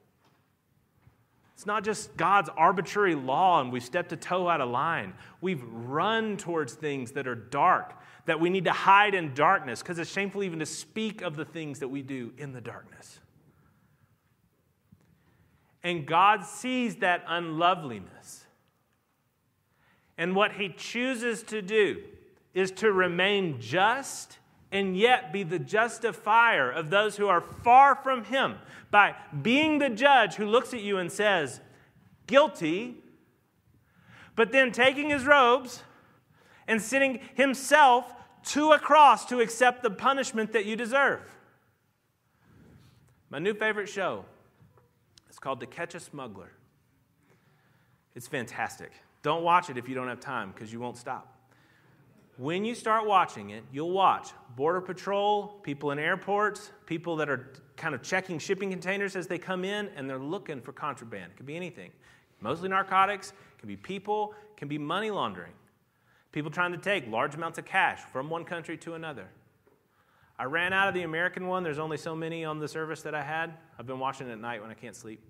it's 1.54 1.66
not 1.66 1.84
just 1.84 2.16
God's 2.16 2.50
arbitrary 2.56 3.14
law 3.14 3.60
and 3.60 3.72
we've 3.72 3.84
stepped 3.84 4.12
a 4.12 4.16
toe 4.16 4.48
out 4.48 4.60
of 4.60 4.68
line. 4.68 5.14
We've 5.40 5.62
run 5.62 6.36
towards 6.36 6.74
things 6.74 7.12
that 7.12 7.28
are 7.28 7.36
dark, 7.36 7.94
that 8.26 8.40
we 8.40 8.50
need 8.50 8.64
to 8.64 8.72
hide 8.72 9.14
in 9.14 9.34
darkness 9.34 9.80
because 9.80 9.98
it's 10.00 10.10
shameful 10.10 10.42
even 10.42 10.58
to 10.58 10.66
speak 10.66 11.22
of 11.22 11.36
the 11.36 11.44
things 11.44 11.78
that 11.78 11.88
we 11.88 12.02
do 12.02 12.32
in 12.38 12.52
the 12.52 12.60
darkness. 12.60 13.20
And 15.84 16.06
God 16.06 16.44
sees 16.44 16.96
that 16.96 17.24
unloveliness. 17.28 18.46
And 20.18 20.34
what 20.34 20.52
He 20.52 20.70
chooses 20.70 21.44
to 21.44 21.62
do 21.62 22.02
is 22.52 22.72
to 22.72 22.90
remain 22.90 23.60
just 23.60 24.38
and 24.74 24.96
yet 24.96 25.32
be 25.32 25.44
the 25.44 25.58
justifier 25.58 26.68
of 26.68 26.90
those 26.90 27.16
who 27.16 27.28
are 27.28 27.40
far 27.40 27.94
from 27.94 28.24
him 28.24 28.56
by 28.90 29.14
being 29.40 29.78
the 29.78 29.88
judge 29.88 30.34
who 30.34 30.44
looks 30.44 30.74
at 30.74 30.80
you 30.80 30.98
and 30.98 31.10
says, 31.10 31.60
guilty, 32.26 32.96
but 34.34 34.50
then 34.50 34.72
taking 34.72 35.10
his 35.10 35.24
robes 35.24 35.84
and 36.66 36.82
sitting 36.82 37.20
himself 37.34 38.12
to 38.42 38.72
a 38.72 38.78
cross 38.78 39.24
to 39.26 39.38
accept 39.38 39.84
the 39.84 39.90
punishment 39.90 40.52
that 40.52 40.66
you 40.66 40.74
deserve. 40.74 41.22
My 43.30 43.38
new 43.38 43.54
favorite 43.54 43.88
show 43.88 44.24
is 45.30 45.38
called 45.38 45.60
To 45.60 45.66
Catch 45.66 45.94
a 45.94 46.00
Smuggler. 46.00 46.50
It's 48.16 48.26
fantastic. 48.26 48.90
Don't 49.22 49.44
watch 49.44 49.70
it 49.70 49.78
if 49.78 49.88
you 49.88 49.94
don't 49.94 50.08
have 50.08 50.20
time 50.20 50.50
because 50.52 50.72
you 50.72 50.80
won't 50.80 50.96
stop. 50.96 51.33
When 52.36 52.64
you 52.64 52.74
start 52.74 53.06
watching 53.06 53.50
it, 53.50 53.62
you'll 53.72 53.92
watch 53.92 54.30
Border 54.56 54.80
Patrol, 54.80 55.46
people 55.62 55.92
in 55.92 56.00
airports, 56.00 56.72
people 56.84 57.14
that 57.16 57.28
are 57.28 57.52
kind 57.76 57.94
of 57.94 58.02
checking 58.02 58.40
shipping 58.40 58.70
containers 58.70 59.14
as 59.14 59.28
they 59.28 59.38
come 59.38 59.64
in, 59.64 59.88
and 59.96 60.10
they're 60.10 60.18
looking 60.18 60.60
for 60.60 60.72
contraband. 60.72 61.30
It 61.32 61.36
could 61.36 61.46
be 61.46 61.54
anything. 61.54 61.92
Mostly 62.40 62.68
narcotics, 62.68 63.30
it 63.30 63.60
can 63.60 63.68
be 63.68 63.76
people, 63.76 64.34
can 64.56 64.66
be 64.66 64.78
money 64.78 65.10
laundering. 65.10 65.52
People 66.32 66.50
trying 66.50 66.72
to 66.72 66.78
take 66.78 67.08
large 67.08 67.36
amounts 67.36 67.58
of 67.58 67.64
cash 67.64 68.00
from 68.00 68.28
one 68.28 68.44
country 68.44 68.76
to 68.78 68.94
another. 68.94 69.28
I 70.36 70.44
ran 70.44 70.72
out 70.72 70.88
of 70.88 70.94
the 70.94 71.02
American 71.02 71.46
one. 71.46 71.62
There's 71.62 71.78
only 71.78 71.96
so 71.96 72.16
many 72.16 72.44
on 72.44 72.58
the 72.58 72.66
service 72.66 73.02
that 73.02 73.14
I 73.14 73.22
had. 73.22 73.54
I've 73.78 73.86
been 73.86 74.00
watching 74.00 74.28
it 74.28 74.32
at 74.32 74.40
night 74.40 74.60
when 74.60 74.72
I 74.72 74.74
can't 74.74 74.96
sleep. 74.96 75.20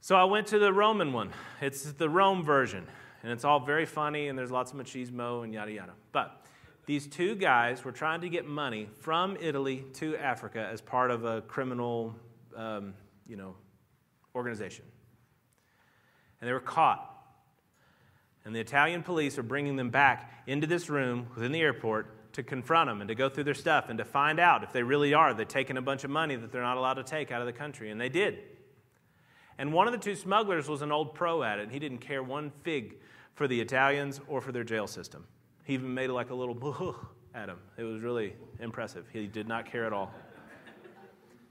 So 0.00 0.16
I 0.16 0.24
went 0.24 0.46
to 0.48 0.58
the 0.58 0.72
Roman 0.72 1.12
one. 1.12 1.32
It's 1.60 1.92
the 1.92 2.08
Rome 2.08 2.42
version 2.42 2.86
and 3.22 3.32
it's 3.32 3.44
all 3.44 3.60
very 3.60 3.86
funny, 3.86 4.28
and 4.28 4.38
there's 4.38 4.50
lots 4.50 4.72
of 4.72 4.78
machismo 4.78 5.44
and 5.44 5.52
yada 5.52 5.72
yada. 5.72 5.92
But 6.12 6.44
these 6.86 7.06
two 7.06 7.34
guys 7.34 7.84
were 7.84 7.92
trying 7.92 8.20
to 8.20 8.28
get 8.28 8.46
money 8.46 8.88
from 9.00 9.36
Italy 9.40 9.84
to 9.94 10.16
Africa 10.16 10.68
as 10.70 10.80
part 10.80 11.10
of 11.10 11.24
a 11.24 11.42
criminal, 11.42 12.14
um, 12.56 12.94
you 13.26 13.36
know, 13.36 13.56
organization, 14.34 14.84
and 16.40 16.48
they 16.48 16.52
were 16.52 16.60
caught. 16.60 17.12
And 18.44 18.54
the 18.54 18.60
Italian 18.60 19.02
police 19.02 19.38
are 19.38 19.42
bringing 19.42 19.74
them 19.74 19.90
back 19.90 20.44
into 20.46 20.68
this 20.68 20.88
room 20.88 21.26
within 21.34 21.50
the 21.50 21.60
airport 21.60 22.32
to 22.34 22.42
confront 22.44 22.88
them 22.88 23.00
and 23.00 23.08
to 23.08 23.14
go 23.14 23.28
through 23.28 23.44
their 23.44 23.54
stuff 23.54 23.86
and 23.88 23.98
to 23.98 24.04
find 24.04 24.38
out 24.38 24.62
if 24.62 24.72
they 24.72 24.82
really 24.82 25.14
are. 25.14 25.34
They've 25.34 25.48
taken 25.48 25.78
a 25.78 25.82
bunch 25.82 26.04
of 26.04 26.10
money 26.10 26.36
that 26.36 26.52
they're 26.52 26.62
not 26.62 26.76
allowed 26.76 26.94
to 26.94 27.02
take 27.02 27.32
out 27.32 27.40
of 27.40 27.46
the 27.46 27.52
country, 27.52 27.90
and 27.90 28.00
they 28.00 28.08
did. 28.08 28.38
And 29.58 29.72
one 29.72 29.86
of 29.86 29.92
the 29.92 29.98
two 29.98 30.14
smugglers 30.14 30.68
was 30.68 30.82
an 30.82 30.92
old 30.92 31.14
pro 31.14 31.42
at 31.42 31.58
it, 31.58 31.70
he 31.70 31.78
didn't 31.78 31.98
care 31.98 32.22
one 32.22 32.52
fig 32.62 32.96
for 33.34 33.48
the 33.48 33.60
Italians 33.60 34.20
or 34.28 34.40
for 34.40 34.52
their 34.52 34.64
jail 34.64 34.86
system. 34.86 35.26
He 35.64 35.74
even 35.74 35.92
made 35.92 36.08
like 36.08 36.30
a 36.30 36.34
little 36.34 36.54
boo 36.54 36.94
at 37.34 37.48
him. 37.48 37.58
It 37.76 37.84
was 37.84 38.02
really 38.02 38.34
impressive. 38.60 39.06
He 39.12 39.26
did 39.26 39.48
not 39.48 39.66
care 39.66 39.84
at 39.84 39.92
all. 39.92 40.12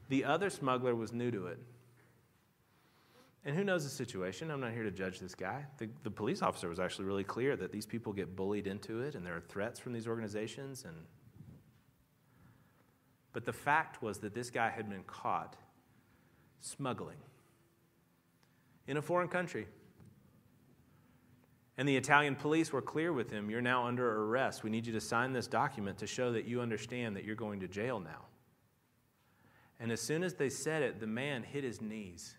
The 0.09 0.23
other 0.23 0.49
smuggler 0.49 0.95
was 0.95 1.13
new 1.13 1.31
to 1.31 1.47
it. 1.47 1.59
And 3.43 3.55
who 3.55 3.63
knows 3.63 3.83
the 3.83 3.89
situation? 3.89 4.49
I'm 4.49 4.59
not 4.59 4.71
here 4.71 4.83
to 4.83 4.91
judge 4.91 5.19
this 5.19 5.35
guy. 5.35 5.65
The, 5.77 5.87
the 6.03 6.09
police 6.09 6.41
officer 6.41 6.67
was 6.67 6.79
actually 6.79 7.05
really 7.05 7.23
clear 7.23 7.55
that 7.55 7.71
these 7.71 7.85
people 7.85 8.11
get 8.11 8.35
bullied 8.35 8.65
into 8.65 9.01
it 9.01 9.13
and 9.13 9.25
there 9.25 9.35
are 9.35 9.41
threats 9.41 9.79
from 9.79 9.93
these 9.93 10.07
organizations. 10.07 10.83
And... 10.83 10.95
But 13.33 13.45
the 13.45 13.53
fact 13.53 14.01
was 14.01 14.17
that 14.19 14.33
this 14.33 14.49
guy 14.49 14.69
had 14.69 14.89
been 14.89 15.03
caught 15.03 15.55
smuggling 16.59 17.17
in 18.88 18.98
a 18.98 19.02
foreign 19.02 19.28
country. 19.28 19.67
And 21.78 21.88
the 21.88 21.98
Italian 21.98 22.36
police 22.36 22.71
were 22.71 22.82
clear 22.82 23.12
with 23.12 23.30
him 23.30 23.50
You're 23.50 23.62
now 23.62 23.86
under 23.86 24.24
arrest. 24.24 24.63
We 24.63 24.69
need 24.69 24.86
you 24.86 24.93
to 24.93 25.02
sign 25.02 25.34
this 25.34 25.48
document 25.48 25.98
to 26.00 26.08
show 26.08 26.32
that 26.32 26.45
you 26.45 26.62
understand 26.62 27.15
that 27.15 27.26
you're 27.26 27.36
going 27.36 27.60
to 27.62 27.67
jail 27.67 28.00
now. 28.00 28.26
And 29.80 29.91
as 29.91 30.00
soon 30.00 30.24
as 30.24 30.36
they 30.36 30.50
said 30.50 30.84
it, 30.84 31.00
the 31.00 31.08
man 31.08 31.43
hit 31.43 31.63
his 31.63 31.82
knees. 31.82 32.36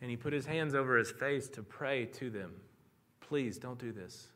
And 0.00 0.10
he 0.10 0.16
put 0.16 0.32
his 0.32 0.46
hands 0.46 0.74
over 0.74 0.96
his 0.96 1.10
face 1.10 1.48
to 1.50 1.62
pray 1.62 2.06
to 2.06 2.30
them 2.30 2.54
Please 3.20 3.58
don't 3.58 3.78
do 3.78 3.92
this. 3.92 4.26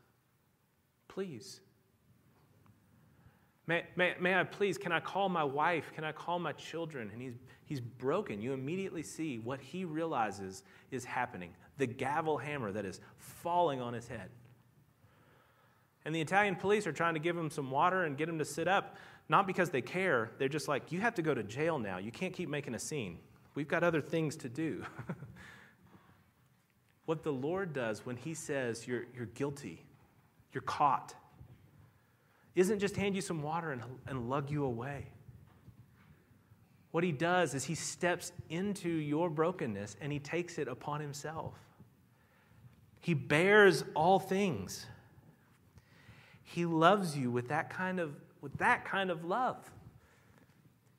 Please. 1.09 1.61
May, 3.67 3.85
may, 3.97 4.15
may 4.21 4.35
I 4.35 4.45
please, 4.45 4.77
can 4.77 4.93
I 4.93 5.01
call 5.01 5.29
my 5.29 5.45
wife? 5.45 5.91
Can 5.95 6.05
I 6.05 6.13
call 6.13 6.39
my 6.39 6.53
children? 6.53 7.11
And 7.13 7.23
he's, 7.23 7.35
he's 7.65 7.81
broken. 7.81 8.43
You 8.43 8.53
immediately 8.53 9.03
see 9.03 9.39
what 9.39 9.61
he 9.61 9.85
realizes 9.85 10.65
is 10.91 11.05
happening 11.05 11.51
the 11.77 11.87
gavel 11.87 12.39
hammer 12.39 12.71
that 12.71 12.85
is 12.85 13.01
falling 13.17 13.81
on 13.81 13.93
his 13.93 14.07
head. 14.07 14.31
And 16.05 16.15
the 16.15 16.21
Italian 16.21 16.55
police 16.55 16.87
are 16.87 16.93
trying 16.93 17.15
to 17.15 17.21
give 17.21 17.37
him 17.37 17.51
some 17.51 17.71
water 17.71 18.05
and 18.05 18.17
get 18.17 18.29
him 18.29 18.39
to 18.39 18.45
sit 18.45 18.69
up, 18.69 18.97
not 19.29 19.47
because 19.47 19.71
they 19.71 19.81
care. 19.81 20.31
They're 20.39 20.49
just 20.49 20.69
like, 20.69 20.93
you 20.93 21.01
have 21.01 21.15
to 21.15 21.23
go 21.23 21.35
to 21.35 21.43
jail 21.43 21.81
now. 21.81 21.99
You 21.99 22.13
can't 22.13 22.33
keep 22.33 22.49
making 22.49 22.75
a 22.75 22.79
scene. 22.79 23.19
We've 23.57 23.67
got 23.67 23.83
other 23.83 24.01
things 24.01 24.37
to 24.37 24.49
do. 24.49 24.85
what 27.07 27.23
the 27.23 27.33
Lord 27.33 27.73
does 27.73 28.05
when 28.05 28.17
He 28.17 28.35
says 28.35 28.87
you're, 28.87 29.07
you're 29.17 29.27
guilty, 29.27 29.85
you're 30.53 30.63
caught, 30.63 31.15
isn't 32.55 32.79
just 32.79 32.97
hand 32.97 33.15
you 33.15 33.21
some 33.21 33.43
water 33.43 33.73
and, 33.73 33.83
and 34.07 34.29
lug 34.29 34.51
you 34.51 34.65
away. 34.65 35.07
What 36.93 37.03
He 37.03 37.13
does 37.13 37.55
is 37.55 37.65
He 37.65 37.75
steps 37.75 38.33
into 38.49 38.89
your 38.89 39.29
brokenness 39.29 39.97
and 40.01 40.13
He 40.13 40.21
takes 40.21 40.59
it 40.59 40.69
upon 40.69 41.01
Himself. 41.01 41.55
He 43.01 43.15
bears 43.15 43.85
all 43.95 44.19
things. 44.19 44.87
He 46.43 46.65
loves 46.65 47.17
you 47.17 47.31
with 47.31 47.49
that 47.49 47.69
kind 47.69 47.99
of, 47.99 48.15
with 48.41 48.57
that 48.59 48.85
kind 48.85 49.11
of 49.11 49.25
love. 49.25 49.57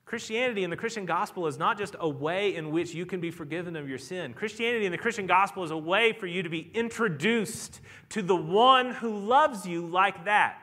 Christianity 0.04 0.62
and 0.62 0.72
the 0.72 0.76
Christian 0.76 1.04
gospel 1.04 1.48
is 1.48 1.58
not 1.58 1.76
just 1.76 1.96
a 1.98 2.08
way 2.08 2.54
in 2.54 2.70
which 2.70 2.94
you 2.94 3.06
can 3.06 3.20
be 3.20 3.32
forgiven 3.32 3.74
of 3.74 3.88
your 3.88 3.98
sin. 3.98 4.34
Christianity 4.34 4.86
and 4.86 4.94
the 4.94 4.98
Christian 4.98 5.26
gospel 5.26 5.64
is 5.64 5.72
a 5.72 5.76
way 5.76 6.12
for 6.12 6.28
you 6.28 6.44
to 6.44 6.48
be 6.48 6.70
introduced 6.74 7.80
to 8.10 8.22
the 8.22 8.36
one 8.36 8.92
who 8.92 9.18
loves 9.18 9.66
you 9.66 9.84
like 9.84 10.26
that. 10.26 10.58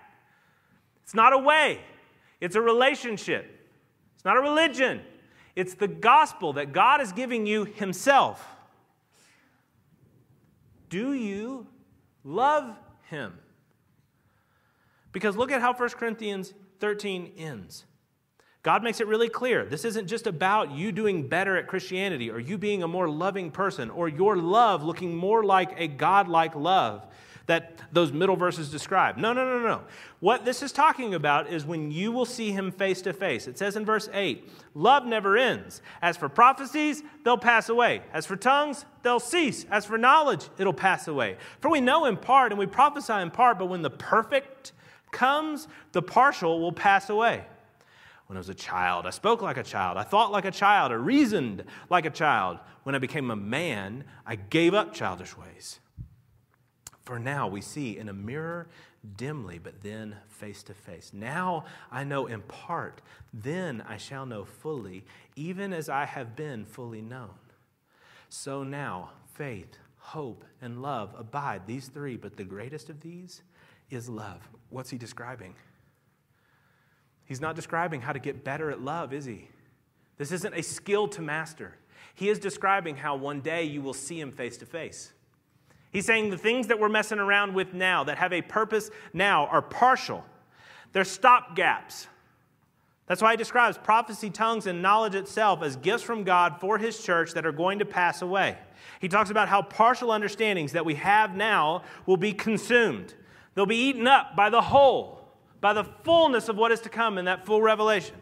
It's 1.03 1.13
not 1.13 1.33
a 1.33 1.37
way, 1.37 1.79
it's 2.41 2.55
a 2.55 2.61
relationship. 2.61 3.59
It's 4.15 4.25
not 4.25 4.37
a 4.37 4.41
religion. 4.41 5.01
It's 5.55 5.73
the 5.73 5.87
gospel 5.87 6.53
that 6.53 6.71
God 6.71 7.01
is 7.01 7.11
giving 7.11 7.45
you 7.45 7.65
Himself. 7.65 8.43
Do 10.89 11.13
you 11.13 11.67
love 12.23 12.75
him? 13.09 13.33
Because 15.11 15.35
look 15.35 15.51
at 15.51 15.59
how 15.59 15.73
1 15.73 15.89
Corinthians 15.89 16.53
13 16.79 17.33
ends. 17.37 17.85
God 18.61 18.83
makes 18.83 18.99
it 18.99 19.07
really 19.07 19.27
clear. 19.27 19.65
This 19.65 19.85
isn't 19.85 20.07
just 20.07 20.25
about 20.25 20.71
you 20.71 20.91
doing 20.91 21.27
better 21.27 21.57
at 21.57 21.67
Christianity 21.67 22.29
or 22.29 22.39
you 22.39 22.57
being 22.57 22.81
a 22.81 22.87
more 22.87 23.09
loving 23.09 23.51
person 23.51 23.89
or 23.89 24.07
your 24.07 24.37
love 24.37 24.83
looking 24.83 25.15
more 25.15 25.43
like 25.43 25.73
a 25.77 25.87
God 25.87 26.27
like 26.27 26.55
love. 26.55 27.05
That 27.45 27.81
those 27.91 28.13
middle 28.13 28.35
verses 28.35 28.69
describe. 28.69 29.17
No, 29.17 29.33
no, 29.33 29.45
no, 29.45 29.59
no. 29.59 29.81
What 30.21 30.45
this 30.45 30.63
is 30.63 30.71
talking 30.71 31.13
about 31.13 31.51
is 31.51 31.65
when 31.65 31.91
you 31.91 32.11
will 32.11 32.25
see 32.25 32.51
him 32.51 32.71
face 32.71 33.01
to 33.01 33.11
face. 33.11 33.47
It 33.47 33.57
says 33.57 33.75
in 33.75 33.83
verse 33.83 34.09
8, 34.13 34.49
love 34.73 35.05
never 35.05 35.35
ends. 35.35 35.81
As 36.01 36.15
for 36.15 36.29
prophecies, 36.29 37.03
they'll 37.25 37.37
pass 37.37 37.67
away. 37.67 38.01
As 38.13 38.25
for 38.25 38.37
tongues, 38.37 38.85
they'll 39.01 39.19
cease. 39.19 39.65
As 39.69 39.85
for 39.85 39.97
knowledge, 39.97 40.47
it'll 40.57 40.73
pass 40.73 41.09
away. 41.09 41.35
For 41.59 41.69
we 41.69 41.81
know 41.81 42.05
in 42.05 42.15
part 42.15 42.53
and 42.53 42.59
we 42.59 42.65
prophesy 42.65 43.13
in 43.13 43.29
part, 43.29 43.59
but 43.59 43.65
when 43.65 43.81
the 43.81 43.89
perfect 43.89 44.71
comes, 45.11 45.67
the 45.91 46.01
partial 46.01 46.61
will 46.61 46.71
pass 46.71 47.09
away. 47.09 47.45
When 48.27 48.37
I 48.37 48.39
was 48.39 48.49
a 48.49 48.55
child, 48.55 49.05
I 49.05 49.09
spoke 49.09 49.41
like 49.41 49.57
a 49.57 49.63
child. 49.63 49.97
I 49.97 50.03
thought 50.03 50.31
like 50.31 50.45
a 50.45 50.51
child. 50.51 50.93
I 50.93 50.95
reasoned 50.95 51.65
like 51.89 52.05
a 52.05 52.09
child. 52.09 52.59
When 52.83 52.95
I 52.95 52.99
became 52.99 53.29
a 53.31 53.35
man, 53.35 54.05
I 54.25 54.35
gave 54.37 54.73
up 54.73 54.93
childish 54.93 55.37
ways. 55.37 55.81
For 57.03 57.19
now 57.19 57.47
we 57.47 57.61
see 57.61 57.97
in 57.97 58.09
a 58.09 58.13
mirror 58.13 58.67
dimly, 59.17 59.59
but 59.59 59.81
then 59.81 60.15
face 60.29 60.63
to 60.63 60.73
face. 60.73 61.11
Now 61.13 61.65
I 61.91 62.03
know 62.03 62.27
in 62.27 62.41
part, 62.41 63.01
then 63.33 63.83
I 63.87 63.97
shall 63.97 64.25
know 64.25 64.45
fully, 64.45 65.03
even 65.35 65.73
as 65.73 65.89
I 65.89 66.05
have 66.05 66.35
been 66.35 66.65
fully 66.65 67.01
known. 67.01 67.31
So 68.29 68.63
now 68.63 69.11
faith, 69.35 69.77
hope, 69.97 70.45
and 70.61 70.81
love 70.81 71.13
abide, 71.17 71.67
these 71.67 71.87
three, 71.87 72.17
but 72.17 72.37
the 72.37 72.43
greatest 72.43 72.89
of 72.89 73.01
these 73.01 73.41
is 73.89 74.09
love. 74.09 74.47
What's 74.69 74.89
he 74.89 74.97
describing? 74.97 75.55
He's 77.25 77.41
not 77.41 77.55
describing 77.55 78.01
how 78.01 78.13
to 78.13 78.19
get 78.19 78.43
better 78.43 78.69
at 78.69 78.81
love, 78.81 79.13
is 79.13 79.25
he? 79.25 79.47
This 80.17 80.31
isn't 80.31 80.53
a 80.53 80.61
skill 80.61 81.07
to 81.09 81.21
master. 81.21 81.75
He 82.15 82.29
is 82.29 82.37
describing 82.37 82.97
how 82.97 83.15
one 83.15 83.41
day 83.41 83.63
you 83.63 83.81
will 83.81 83.93
see 83.93 84.19
him 84.19 84.31
face 84.31 84.57
to 84.57 84.65
face. 84.65 85.12
He's 85.93 86.07
saying 86.07 86.31
the 86.31 86.37
things 86.37 86.67
that 86.67 86.79
we're 86.79 86.89
messing 86.89 87.19
around 87.19 87.53
with 87.53 87.73
now, 87.73 88.03
that 88.05 88.17
have 88.17 88.33
a 88.33 88.41
purpose 88.41 88.89
now, 89.13 89.45
are 89.45 89.61
partial. 89.61 90.25
They're 90.91 91.05
stop 91.05 91.55
gaps. 91.55 92.07
That's 93.05 93.21
why 93.21 93.31
he 93.31 93.37
describes 93.37 93.77
prophecy, 93.77 94.31
tongues, 94.31 94.65
and 94.65 94.81
knowledge 94.81 95.13
itself 95.13 95.61
as 95.61 95.75
gifts 95.75 96.03
from 96.03 96.23
God 96.23 96.59
for 96.59 96.79
his 96.79 97.01
church 97.03 97.33
that 97.33 97.45
are 97.45 97.51
going 97.51 97.77
to 97.79 97.85
pass 97.85 98.23
away. 98.23 98.57
He 98.99 99.07
talks 99.07 99.29
about 99.29 99.49
how 99.49 99.61
partial 99.61 100.11
understandings 100.11 100.71
that 100.71 100.83
we 100.83 100.95
have 100.95 101.35
now 101.35 101.83
will 102.07 102.17
be 102.17 102.33
consumed, 102.33 103.13
they'll 103.53 103.65
be 103.67 103.89
eaten 103.89 104.07
up 104.07 104.35
by 104.35 104.49
the 104.49 104.61
whole, 104.61 105.27
by 105.61 105.73
the 105.73 105.83
fullness 105.83 106.49
of 106.49 106.57
what 106.57 106.71
is 106.71 106.79
to 106.81 106.89
come 106.89 107.19
in 107.19 107.25
that 107.25 107.45
full 107.45 107.61
revelation. 107.61 108.15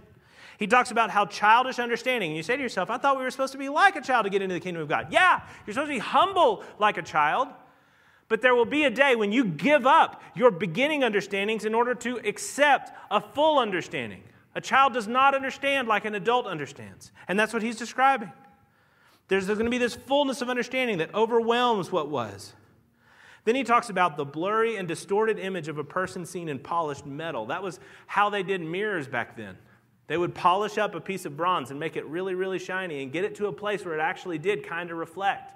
He 0.62 0.68
talks 0.68 0.92
about 0.92 1.10
how 1.10 1.26
childish 1.26 1.80
understanding. 1.80 2.30
And 2.30 2.38
you 2.38 2.44
say 2.44 2.56
to 2.56 2.62
yourself, 2.62 2.92
I 2.92 3.00
thought 3.00 3.18
we 3.18 3.24
were 3.24 3.32
supposed 3.32 3.54
to 3.54 3.58
be 3.58 3.68
like 3.68 3.96
a 3.96 4.02
child 4.02 4.26
to 4.26 4.30
get 4.30 4.44
into 4.44 4.54
the 4.54 4.60
kingdom 4.60 4.84
of 4.84 4.88
God. 4.88 5.08
Yeah, 5.10 5.42
you're 5.66 5.74
supposed 5.74 5.90
to 5.90 5.96
be 5.96 6.00
humble 6.00 6.64
like 6.78 7.00
a 7.00 7.02
child. 7.02 7.48
But 8.28 8.44
there 8.44 8.54
will 8.54 8.66
be 8.66 8.84
a 8.84 8.92
day 8.92 9.16
when 9.16 9.32
you 9.32 9.44
give 9.44 9.88
up 9.88 10.22
your 10.36 10.52
beginning 10.52 11.04
understandings 11.04 11.66
in 11.66 11.74
order 11.74 11.96
to 11.96 12.18
accept 12.18 12.92
a 13.10 13.20
full 13.20 13.58
understanding. 13.58 14.22
A 14.54 14.62
child 14.62 14.94
does 14.94 15.08
not 15.08 15.34
understand 15.34 15.88
like 15.88 16.06
an 16.06 16.14
adult 16.14 16.46
understands. 16.46 17.12
And 17.28 17.40
that's 17.40 17.54
what 17.54 17.64
he's 17.64 17.76
describing. 17.76 18.32
There's 19.30 19.48
going 19.48 19.66
to 19.66 19.72
be 19.72 19.80
this 19.80 19.96
fullness 19.96 20.44
of 20.44 20.50
understanding 20.52 21.00
that 21.00 21.12
overwhelms 21.16 21.92
what 21.92 22.08
was. 22.08 22.54
Then 23.46 23.56
he 23.56 23.64
talks 23.64 23.90
about 23.90 24.16
the 24.16 24.26
blurry 24.26 24.76
and 24.76 24.88
distorted 24.88 25.40
image 25.40 25.70
of 25.70 25.80
a 25.80 25.84
person 25.84 26.24
seen 26.24 26.48
in 26.50 26.60
polished 26.60 27.08
metal. 27.08 27.48
That 27.48 27.64
was 27.64 27.80
how 28.06 28.30
they 28.30 28.44
did 28.44 28.62
mirrors 28.62 29.08
back 29.08 29.36
then. 29.36 29.58
They 30.12 30.18
would 30.18 30.36
polish 30.36 30.78
up 30.78 30.94
a 30.94 31.00
piece 31.00 31.24
of 31.24 31.38
bronze 31.38 31.72
and 31.72 31.80
make 31.80 31.96
it 31.96 32.06
really, 32.06 32.36
really 32.36 32.60
shiny 32.60 33.02
and 33.02 33.14
get 33.14 33.24
it 33.24 33.36
to 33.36 33.48
a 33.48 33.54
place 33.54 33.86
where 33.86 33.98
it 33.98 34.02
actually 34.02 34.38
did 34.38 34.68
kind 34.68 34.92
of 34.92 34.98
reflect. 34.98 35.54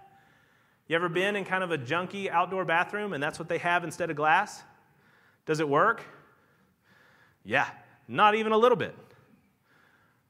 You 0.88 0.96
ever 0.96 1.10
been 1.10 1.36
in 1.36 1.44
kind 1.44 1.62
of 1.62 1.72
a 1.72 1.78
junky 1.78 2.30
outdoor 2.30 2.64
bathroom 2.64 3.12
and 3.12 3.22
that's 3.22 3.38
what 3.38 3.50
they 3.50 3.58
have 3.58 3.84
instead 3.84 4.10
of 4.10 4.16
glass? 4.16 4.64
Does 5.46 5.60
it 5.60 5.68
work? 5.68 6.06
Yeah, 7.44 7.68
not 8.08 8.36
even 8.36 8.54
a 8.54 8.58
little 8.58 8.78
bit. 8.78 8.96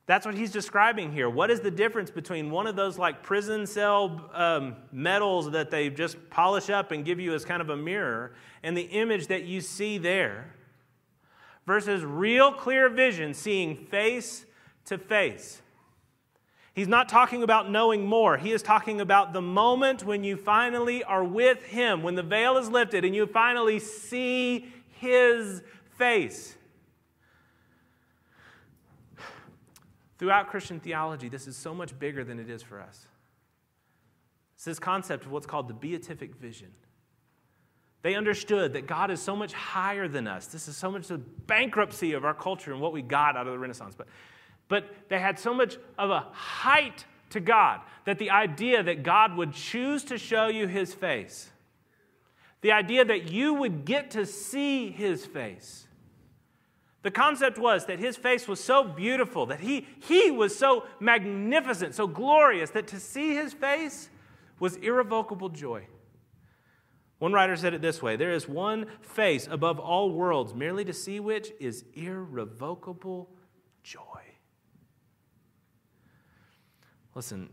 That's 0.07 0.25
what 0.25 0.33
he's 0.33 0.51
describing 0.51 1.11
here. 1.11 1.29
What 1.29 1.51
is 1.51 1.59
the 1.59 1.69
difference 1.69 2.09
between 2.09 2.49
one 2.49 2.65
of 2.65 2.75
those 2.75 2.97
like 2.97 3.21
prison 3.21 3.67
cell 3.67 4.31
um, 4.33 4.75
metals 4.91 5.51
that 5.51 5.69
they 5.69 5.91
just 5.91 6.31
polish 6.31 6.71
up 6.71 6.91
and 6.91 7.05
give 7.05 7.19
you 7.19 7.35
as 7.35 7.45
kind 7.45 7.61
of 7.61 7.69
a 7.69 7.77
mirror 7.77 8.33
and 8.63 8.75
the 8.75 8.85
image 8.85 9.27
that 9.27 9.43
you 9.43 9.61
see 9.61 9.99
there 9.99 10.55
versus 11.65 12.04
real 12.04 12.51
clear 12.51 12.89
vision, 12.89 13.34
seeing 13.34 13.75
face 13.75 14.45
to 14.86 14.97
face? 14.97 15.62
He's 16.73 16.88
not 16.89 17.08
talking 17.08 17.41
about 17.41 17.71
knowing 17.71 18.06
more. 18.06 18.38
He 18.38 18.51
is 18.51 18.62
talking 18.62 18.99
about 18.99 19.32
the 19.32 19.41
moment 19.41 20.04
when 20.04 20.25
you 20.25 20.36
finally 20.36 21.06
are 21.06 21.23
with 21.23 21.63
Him, 21.63 22.04
when 22.04 22.15
the 22.15 22.23
veil 22.23 22.58
is 22.58 22.69
lifted 22.69 23.06
and 23.06 23.15
you 23.15 23.25
finally 23.25 23.80
see 23.80 24.73
His 24.99 25.62
face. 25.97 26.56
Throughout 30.17 30.49
Christian 30.49 30.82
theology, 30.82 31.30
this 31.30 31.47
is 31.47 31.56
so 31.56 31.73
much 31.73 31.97
bigger 31.97 32.25
than 32.25 32.39
it 32.39 32.49
is 32.49 32.62
for 32.62 32.82
us. 32.82 33.08
It's 34.56 34.65
this 34.65 34.80
concept 34.80 35.25
of 35.25 35.32
what's 35.32 35.45
called 35.45 35.69
the 35.69 35.73
beatific 35.73 36.36
vision. 36.36 36.71
They 38.06 38.13
understood 38.13 38.74
that 38.74 38.86
God 38.86 39.10
is 39.10 39.20
so 39.20 39.36
much 39.36 39.52
higher 39.52 40.08
than 40.08 40.28
us. 40.28 40.46
This 40.46 40.68
is 40.68 40.78
so 40.78 40.91
much 40.91 41.08
the 41.08 41.18
bankruptcy 41.18 42.13
of 42.13 42.24
our 42.24 42.36
culture 42.36 42.72
and 42.72 42.80
what 42.80 42.94
we 42.94 43.02
got 43.02 43.36
out 43.36 43.48
of 43.48 43.54
the 43.54 43.58
Renaissance. 43.58 43.96
But 43.98 44.06
but 44.68 45.10
they 45.10 45.18
had 45.18 45.39
so 45.39 45.56
much 45.56 45.80
of 45.98 46.12
a 46.12 46.28
height 46.32 47.04
to 47.32 47.39
God 47.39 47.82
that 48.06 48.20
the 48.20 48.30
idea 48.30 48.84
that 48.84 49.02
God 49.02 49.36
would 49.36 49.54
choose 49.54 50.04
to 50.04 50.20
show 50.20 50.50
you 50.50 50.68
his 50.68 50.94
face, 50.94 51.50
the 52.62 52.74
idea 52.74 53.04
that 53.06 53.32
you 53.32 53.56
would 53.56 53.86
get 53.86 54.12
to 54.12 54.28
see 54.28 54.91
his 54.91 55.26
face, 55.26 55.88
the 57.02 57.10
concept 57.10 57.58
was 57.58 57.88
that 57.88 57.98
his 57.98 58.18
face 58.18 58.48
was 58.48 58.63
so 58.63 58.84
beautiful, 58.84 59.48
that 59.48 59.62
he, 59.62 59.88
he 60.08 60.30
was 60.30 60.56
so 60.56 60.86
magnificent, 61.00 61.96
so 61.96 62.06
glorious, 62.06 62.70
that 62.70 62.86
to 62.89 63.00
see 63.00 63.34
his 63.34 63.52
face 63.52 64.12
was 64.60 64.76
irrevocable 64.76 65.50
joy. 65.50 65.88
One 67.19 67.32
writer 67.32 67.56
said 67.56 67.73
it 67.73 67.82
this 67.82 68.01
way 68.01 68.15
There 68.15 68.32
is 68.32 68.47
one 68.47 68.88
face 69.01 69.47
above 69.49 69.80
all 69.80 70.12
worlds, 70.12 70.54
merely 70.54 70.86
to 70.86 70.93
see 70.93 71.19
which 71.19 71.51
is 71.60 71.86
irrevocable 71.93 73.30
joy. 73.84 74.01
Listen, 77.13 77.49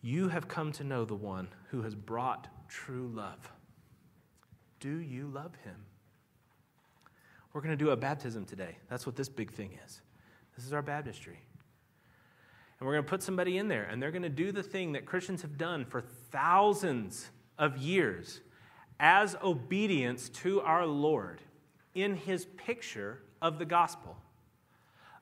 you 0.00 0.28
have 0.28 0.48
come 0.48 0.72
to 0.72 0.84
know 0.84 1.04
the 1.04 1.14
one 1.14 1.48
who 1.70 1.82
has 1.82 1.94
brought 1.94 2.48
true 2.68 3.10
love. 3.12 3.52
Do 4.80 4.98
you 4.98 5.26
love 5.28 5.54
him? 5.64 5.76
We're 7.52 7.60
going 7.60 7.76
to 7.76 7.84
do 7.84 7.90
a 7.90 7.96
baptism 7.96 8.44
today. 8.44 8.76
That's 8.88 9.06
what 9.06 9.16
this 9.16 9.28
big 9.28 9.50
thing 9.50 9.78
is. 9.84 10.00
This 10.56 10.64
is 10.64 10.72
our 10.72 10.82
baptistry. 10.82 11.40
And 12.78 12.86
we're 12.86 12.94
going 12.94 13.04
to 13.04 13.08
put 13.08 13.22
somebody 13.22 13.58
in 13.58 13.68
there, 13.68 13.84
and 13.84 14.02
they're 14.02 14.10
going 14.10 14.22
to 14.22 14.28
do 14.28 14.52
the 14.52 14.62
thing 14.62 14.92
that 14.92 15.06
Christians 15.06 15.42
have 15.42 15.56
done 15.56 15.84
for 15.84 16.00
thousands 16.00 17.30
of 17.58 17.78
years 17.78 18.40
as 18.98 19.36
obedience 19.42 20.28
to 20.28 20.60
our 20.62 20.86
Lord 20.86 21.40
in 21.94 22.16
his 22.16 22.46
picture 22.56 23.20
of 23.40 23.58
the 23.58 23.64
gospel 23.64 24.16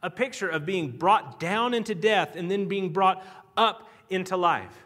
a 0.05 0.11
picture 0.11 0.51
of 0.51 0.67
being 0.67 0.91
brought 0.91 1.41
down 1.41 1.73
into 1.73 1.95
death 1.95 2.37
and 2.37 2.51
then 2.51 2.69
being 2.69 2.93
brought 2.93 3.25
up 3.57 3.89
into 4.11 4.37
life. 4.37 4.85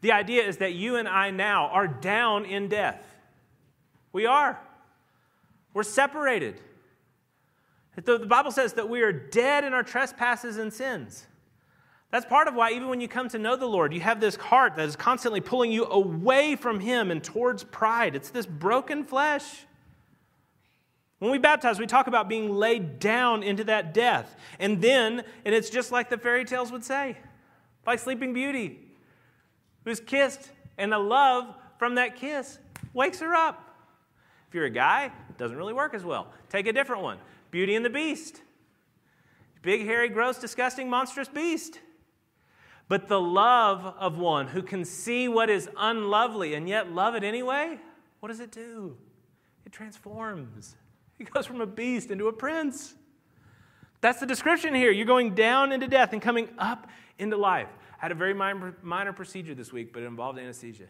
The 0.00 0.10
idea 0.10 0.42
is 0.42 0.56
that 0.56 0.74
you 0.74 0.96
and 0.96 1.08
I 1.08 1.30
now 1.30 1.68
are 1.68 1.86
down 1.86 2.44
in 2.44 2.68
death. 2.68 3.06
We 4.12 4.26
are. 4.26 4.60
We're 5.72 5.84
separated. 5.84 6.60
The 7.94 8.18
Bible 8.18 8.50
says 8.50 8.72
that 8.74 8.88
we 8.88 9.02
are 9.02 9.12
dead 9.12 9.62
in 9.62 9.72
our 9.72 9.84
trespasses 9.84 10.56
and 10.56 10.72
sins. 10.72 11.24
That's 12.10 12.24
part 12.24 12.48
of 12.48 12.54
why, 12.54 12.70
even 12.72 12.88
when 12.88 13.00
you 13.00 13.08
come 13.08 13.28
to 13.28 13.38
know 13.38 13.54
the 13.54 13.66
Lord, 13.66 13.92
you 13.92 14.00
have 14.00 14.18
this 14.18 14.36
heart 14.36 14.76
that 14.76 14.86
is 14.86 14.96
constantly 14.96 15.40
pulling 15.40 15.70
you 15.70 15.84
away 15.86 16.56
from 16.56 16.80
Him 16.80 17.10
and 17.10 17.22
towards 17.22 17.64
pride. 17.64 18.16
It's 18.16 18.30
this 18.30 18.46
broken 18.46 19.04
flesh. 19.04 19.66
When 21.18 21.30
we 21.30 21.38
baptize, 21.38 21.78
we 21.78 21.86
talk 21.86 22.06
about 22.06 22.28
being 22.28 22.54
laid 22.54 22.98
down 22.98 23.42
into 23.42 23.64
that 23.64 23.92
death. 23.92 24.36
And 24.58 24.80
then, 24.80 25.24
and 25.44 25.54
it's 25.54 25.68
just 25.68 25.92
like 25.92 26.08
the 26.08 26.16
fairy 26.16 26.44
tales 26.44 26.72
would 26.72 26.84
say, 26.84 27.18
like 27.86 27.98
Sleeping 27.98 28.32
Beauty, 28.32 28.78
who's 29.84 30.00
kissed, 30.00 30.50
and 30.78 30.92
the 30.92 30.98
love 30.98 31.54
from 31.78 31.96
that 31.96 32.16
kiss 32.16 32.58
wakes 32.94 33.20
her 33.20 33.34
up. 33.34 33.64
If 34.48 34.54
you're 34.54 34.64
a 34.64 34.70
guy, 34.70 35.06
it 35.28 35.38
doesn't 35.38 35.56
really 35.56 35.74
work 35.74 35.92
as 35.92 36.04
well. 36.04 36.28
Take 36.48 36.66
a 36.66 36.72
different 36.72 37.02
one 37.02 37.18
Beauty 37.50 37.74
and 37.74 37.84
the 37.84 37.90
Beast. 37.90 38.40
Big, 39.60 39.84
hairy, 39.84 40.08
gross, 40.08 40.38
disgusting, 40.38 40.88
monstrous 40.88 41.28
beast. 41.28 41.80
But 42.88 43.08
the 43.08 43.20
love 43.20 43.84
of 43.98 44.16
one 44.18 44.48
who 44.48 44.62
can 44.62 44.84
see 44.84 45.28
what 45.28 45.50
is 45.50 45.68
unlovely 45.76 46.54
and 46.54 46.68
yet 46.68 46.90
love 46.90 47.14
it 47.14 47.22
anyway, 47.22 47.78
what 48.20 48.30
does 48.30 48.40
it 48.40 48.50
do? 48.50 48.96
It 49.66 49.72
transforms. 49.72 50.74
He 51.18 51.24
goes 51.24 51.44
from 51.44 51.60
a 51.60 51.66
beast 51.66 52.10
into 52.10 52.28
a 52.28 52.32
prince. 52.32 52.94
That's 54.00 54.20
the 54.20 54.26
description 54.26 54.74
here. 54.74 54.90
You're 54.90 55.06
going 55.06 55.34
down 55.34 55.72
into 55.72 55.88
death 55.88 56.12
and 56.12 56.22
coming 56.22 56.48
up 56.58 56.88
into 57.18 57.36
life. 57.36 57.68
I 58.00 58.04
had 58.04 58.12
a 58.12 58.14
very 58.14 58.32
minor, 58.32 58.76
minor 58.82 59.12
procedure 59.12 59.54
this 59.54 59.72
week, 59.72 59.92
but 59.92 60.02
it 60.02 60.06
involved 60.06 60.38
anesthesia. 60.38 60.86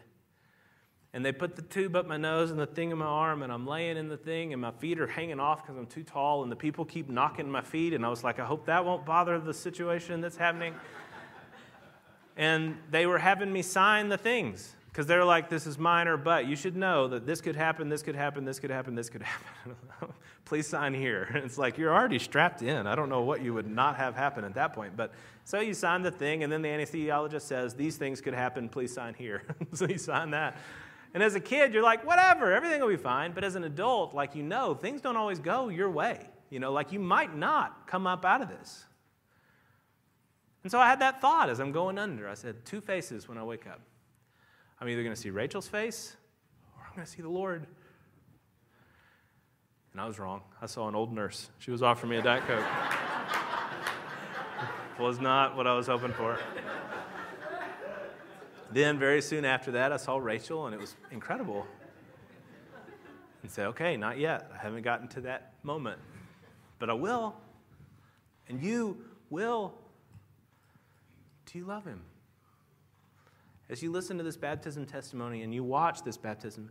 And 1.11 1.25
they 1.25 1.31
put 1.31 1.55
the 1.55 1.63
tube 1.63 1.95
up 1.95 2.05
my 2.07 2.17
nose 2.17 2.51
and 2.51 2.59
the 2.59 2.67
thing 2.67 2.91
in 2.91 2.99
my 2.99 3.05
arm, 3.05 3.41
and 3.41 3.51
I'm 3.51 3.65
laying 3.65 3.97
in 3.97 4.09
the 4.09 4.17
thing, 4.17 4.53
and 4.53 4.61
my 4.61 4.69
feet 4.69 4.99
are 4.99 5.07
hanging 5.07 5.39
off 5.39 5.63
because 5.63 5.75
I'm 5.75 5.87
too 5.87 6.03
tall, 6.03 6.43
and 6.43 6.51
the 6.51 6.55
people 6.55 6.85
keep 6.85 7.09
knocking 7.09 7.49
my 7.49 7.61
feet. 7.61 7.93
And 7.93 8.05
I 8.05 8.09
was 8.09 8.23
like, 8.23 8.37
I 8.39 8.45
hope 8.45 8.67
that 8.67 8.85
won't 8.85 9.07
bother 9.07 9.39
the 9.39 9.53
situation 9.53 10.21
that's 10.21 10.37
happening. 10.37 10.75
And 12.39 12.77
they 12.89 13.05
were 13.05 13.19
having 13.19 13.51
me 13.51 13.61
sign 13.61 14.07
the 14.07 14.17
things 14.17 14.73
because 14.87 15.05
they're 15.05 15.25
like, 15.25 15.49
this 15.49 15.67
is 15.67 15.77
minor, 15.77 16.15
but 16.15 16.47
you 16.47 16.55
should 16.55 16.75
know 16.75 17.09
that 17.09 17.25
this 17.25 17.41
could 17.41 17.55
happen, 17.57 17.89
this 17.89 18.01
could 18.01 18.15
happen, 18.15 18.45
this 18.45 18.61
could 18.61 18.71
happen, 18.71 18.95
this 18.95 19.09
could 19.09 19.21
happen. 19.23 19.75
Please 20.45 20.65
sign 20.65 20.93
here. 20.93 21.27
And 21.33 21.37
it's 21.43 21.57
like, 21.57 21.77
you're 21.77 21.93
already 21.93 22.17
strapped 22.17 22.61
in. 22.61 22.87
I 22.87 22.95
don't 22.95 23.09
know 23.09 23.21
what 23.21 23.41
you 23.41 23.53
would 23.53 23.69
not 23.69 23.97
have 23.97 24.15
happen 24.15 24.45
at 24.45 24.53
that 24.53 24.71
point. 24.71 24.95
But 24.95 25.11
so 25.43 25.59
you 25.59 25.73
sign 25.73 26.01
the 26.01 26.11
thing, 26.11 26.43
and 26.43 26.51
then 26.51 26.61
the 26.61 26.69
anesthesiologist 26.69 27.41
says, 27.41 27.73
these 27.73 27.97
things 27.97 28.21
could 28.21 28.33
happen, 28.33 28.69
please 28.69 28.93
sign 28.93 29.15
here. 29.15 29.43
so 29.73 29.85
you 29.85 29.97
sign 29.97 30.31
that. 30.31 30.57
And 31.13 31.21
as 31.21 31.35
a 31.35 31.41
kid, 31.41 31.73
you're 31.73 31.83
like, 31.83 32.07
whatever, 32.07 32.53
everything 32.53 32.79
will 32.79 32.87
be 32.87 32.95
fine. 32.95 33.33
But 33.33 33.43
as 33.43 33.55
an 33.55 33.65
adult, 33.65 34.13
like 34.13 34.33
you 34.33 34.43
know, 34.43 34.75
things 34.75 35.01
don't 35.01 35.17
always 35.17 35.39
go 35.39 35.67
your 35.67 35.91
way. 35.91 36.29
You 36.49 36.61
know, 36.61 36.71
like 36.71 36.93
you 36.93 37.01
might 37.01 37.35
not 37.35 37.85
come 37.85 38.07
up 38.07 38.23
out 38.23 38.41
of 38.41 38.47
this. 38.47 38.85
And 40.63 40.71
so 40.71 40.79
I 40.79 40.87
had 40.87 40.99
that 40.99 41.21
thought 41.21 41.49
as 41.49 41.59
I'm 41.59 41.71
going 41.71 41.97
under. 41.97 42.27
I 42.27 42.33
said, 42.33 42.65
two 42.65 42.81
faces 42.81 43.27
when 43.27 43.37
I 43.37 43.43
wake 43.43 43.67
up. 43.67 43.81
I'm 44.81 44.89
either 44.89 45.03
going 45.03 45.15
to 45.15 45.21
see 45.21 45.29
Rachel's 45.29 45.67
face 45.67 46.15
or 46.77 46.85
I'm 46.85 46.95
going 46.95 47.05
to 47.05 47.11
see 47.11 47.21
the 47.21 47.29
Lord. 47.29 47.65
And 49.91 50.01
I 50.01 50.07
was 50.07 50.19
wrong. 50.19 50.41
I 50.61 50.65
saw 50.65 50.87
an 50.87 50.95
old 50.95 51.13
nurse. 51.13 51.49
She 51.59 51.71
was 51.71 51.81
offering 51.81 52.11
me 52.11 52.17
a 52.17 52.21
Diet 52.21 52.45
Coke. 52.45 52.63
was 54.99 55.19
not 55.19 55.55
what 55.55 55.65
I 55.65 55.73
was 55.73 55.87
hoping 55.87 56.11
for. 56.11 56.37
Then, 58.71 58.99
very 58.99 59.21
soon 59.21 59.45
after 59.45 59.71
that, 59.71 59.91
I 59.91 59.97
saw 59.97 60.17
Rachel, 60.17 60.67
and 60.67 60.75
it 60.75 60.79
was 60.79 60.95
incredible. 61.11 61.65
And 63.41 63.49
said, 63.49 63.67
okay, 63.67 63.97
not 63.97 64.19
yet. 64.19 64.51
I 64.53 64.61
haven't 64.61 64.83
gotten 64.83 65.07
to 65.09 65.21
that 65.21 65.53
moment, 65.63 65.99
but 66.77 66.89
I 66.89 66.93
will. 66.93 67.35
And 68.47 68.61
you 68.61 68.97
will. 69.29 69.73
Do 71.51 71.57
you 71.57 71.65
love 71.65 71.85
him? 71.85 72.01
As 73.69 73.81
you 73.81 73.91
listen 73.91 74.17
to 74.17 74.23
this 74.23 74.37
baptism 74.37 74.85
testimony 74.85 75.41
and 75.43 75.53
you 75.53 75.63
watch 75.63 76.03
this 76.03 76.17
baptism, 76.17 76.69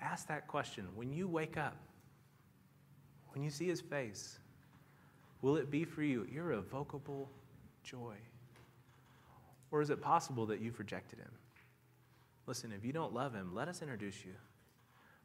ask 0.00 0.28
that 0.28 0.46
question. 0.46 0.88
When 0.94 1.12
you 1.12 1.28
wake 1.28 1.56
up, 1.56 1.76
when 3.32 3.42
you 3.42 3.50
see 3.50 3.66
his 3.66 3.80
face, 3.80 4.38
will 5.42 5.56
it 5.56 5.70
be 5.70 5.84
for 5.84 6.02
you 6.02 6.26
irrevocable 6.34 7.30
joy? 7.82 8.14
Or 9.70 9.82
is 9.82 9.90
it 9.90 10.00
possible 10.00 10.46
that 10.46 10.60
you've 10.60 10.78
rejected 10.78 11.18
him? 11.18 11.32
Listen, 12.46 12.72
if 12.72 12.84
you 12.84 12.92
don't 12.92 13.12
love 13.12 13.34
him, 13.34 13.54
let 13.54 13.68
us 13.68 13.82
introduce 13.82 14.24
you. 14.24 14.32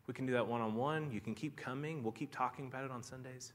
We 0.08 0.14
can 0.14 0.26
do 0.26 0.34
that 0.34 0.48
one 0.48 0.62
on 0.62 0.76
one. 0.76 1.12
You 1.12 1.22
can 1.22 1.36
keep 1.36 1.56
coming. 1.56 2.02
We'll 2.02 2.14
keep 2.14 2.32
talking 2.32 2.66
about 2.68 2.84
it 2.84 2.92
on 2.92 3.04
Sundays. 3.04 3.54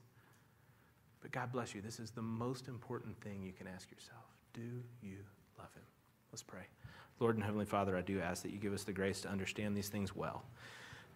But 1.21 1.33
God 1.33 1.51
bless 1.51 1.75
you. 1.75 1.81
This 1.81 1.99
is 1.99 2.11
the 2.11 2.23
most 2.23 2.69
important 2.69 3.21
thing 3.23 3.43
you 3.43 3.53
can 3.53 3.67
ask 3.67 3.91
yourself. 3.91 4.23
Do 4.55 4.63
you 5.03 5.19
love 5.59 5.73
him? 5.75 5.83
Let's 6.33 6.43
pray. 6.43 6.63
Lord 7.21 7.37
and 7.37 7.45
Heavenly 7.45 7.67
Father, 7.67 7.97
I 7.97 8.01
do 8.01 8.21
ask 8.21 8.43
that 8.43 8.53
you 8.53 8.59
give 8.59 8.73
us 8.73 8.85
the 8.85 8.93
grace 8.93 9.21
to 9.21 9.29
understand 9.29 9.77
these 9.77 9.89
things 9.89 10.17
well 10.17 10.45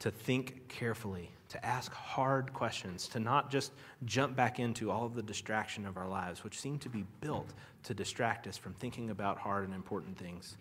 to 0.00 0.10
think 0.10 0.68
carefully, 0.68 1.30
to 1.48 1.64
ask 1.64 1.92
hard 1.92 2.52
questions, 2.52 3.08
to 3.08 3.18
not 3.18 3.50
just 3.50 3.72
jump 4.04 4.36
back 4.36 4.60
into 4.60 4.90
all 4.90 5.04
of 5.04 5.14
the 5.14 5.22
distraction 5.22 5.84
of 5.86 5.96
our 5.96 6.08
lives, 6.08 6.44
which 6.44 6.60
seem 6.60 6.78
to 6.78 6.88
be 6.88 7.04
built 7.20 7.52
to 7.82 7.94
distract 7.94 8.46
us 8.46 8.56
from 8.56 8.74
thinking 8.74 9.10
about 9.10 9.38
hard 9.38 9.64
and 9.64 9.74
important 9.74 10.16
things. 10.16 10.56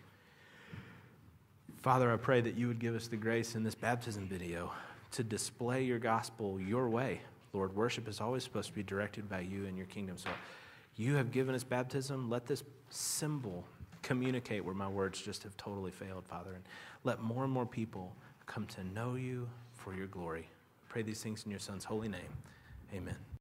Father, 1.78 2.12
I 2.12 2.18
pray 2.18 2.42
that 2.42 2.56
you 2.56 2.68
would 2.68 2.80
give 2.80 2.96
us 2.96 3.08
the 3.08 3.18
grace 3.18 3.54
in 3.54 3.64
this 3.64 3.76
baptism 3.76 4.28
video 4.28 4.72
to 5.12 5.24
display 5.24 5.84
your 5.84 6.00
gospel 6.00 6.60
your 6.60 6.90
way. 6.90 7.22
Lord, 7.54 7.76
worship 7.76 8.08
is 8.08 8.20
always 8.20 8.44
supposed 8.44 8.70
to 8.70 8.76
be 8.76 8.84
directed 8.84 9.30
by 9.30 9.42
you 9.42 9.68
and 9.68 9.78
your 9.78 9.86
kingdom. 9.86 10.18
So 10.18 10.30
you 10.98 11.16
have 11.16 11.32
given 11.32 11.56
us 11.56 11.64
baptism. 11.64 12.30
Let 12.30 12.46
this 12.46 12.64
symbol 12.90 13.66
communicate 14.02 14.66
where 14.66 14.76
my 14.76 14.88
words 14.88 15.22
just 15.22 15.44
have 15.44 15.56
totally 15.58 15.92
failed, 15.92 16.26
Father. 16.26 16.54
And 16.54 16.64
let 17.04 17.22
more 17.22 17.44
and 17.44 17.54
more 17.54 17.66
people 17.66 18.16
come 18.46 18.66
to 18.68 18.84
know 18.84 19.16
you 19.16 19.48
for 19.74 19.94
your 19.94 20.08
glory. 20.08 20.50
I 20.50 20.86
pray 20.90 21.04
these 21.04 21.22
things 21.22 21.44
in 21.46 21.52
your 21.52 21.60
Son's 21.60 21.86
holy 21.86 22.08
name. 22.08 22.34
Amen. 22.94 23.37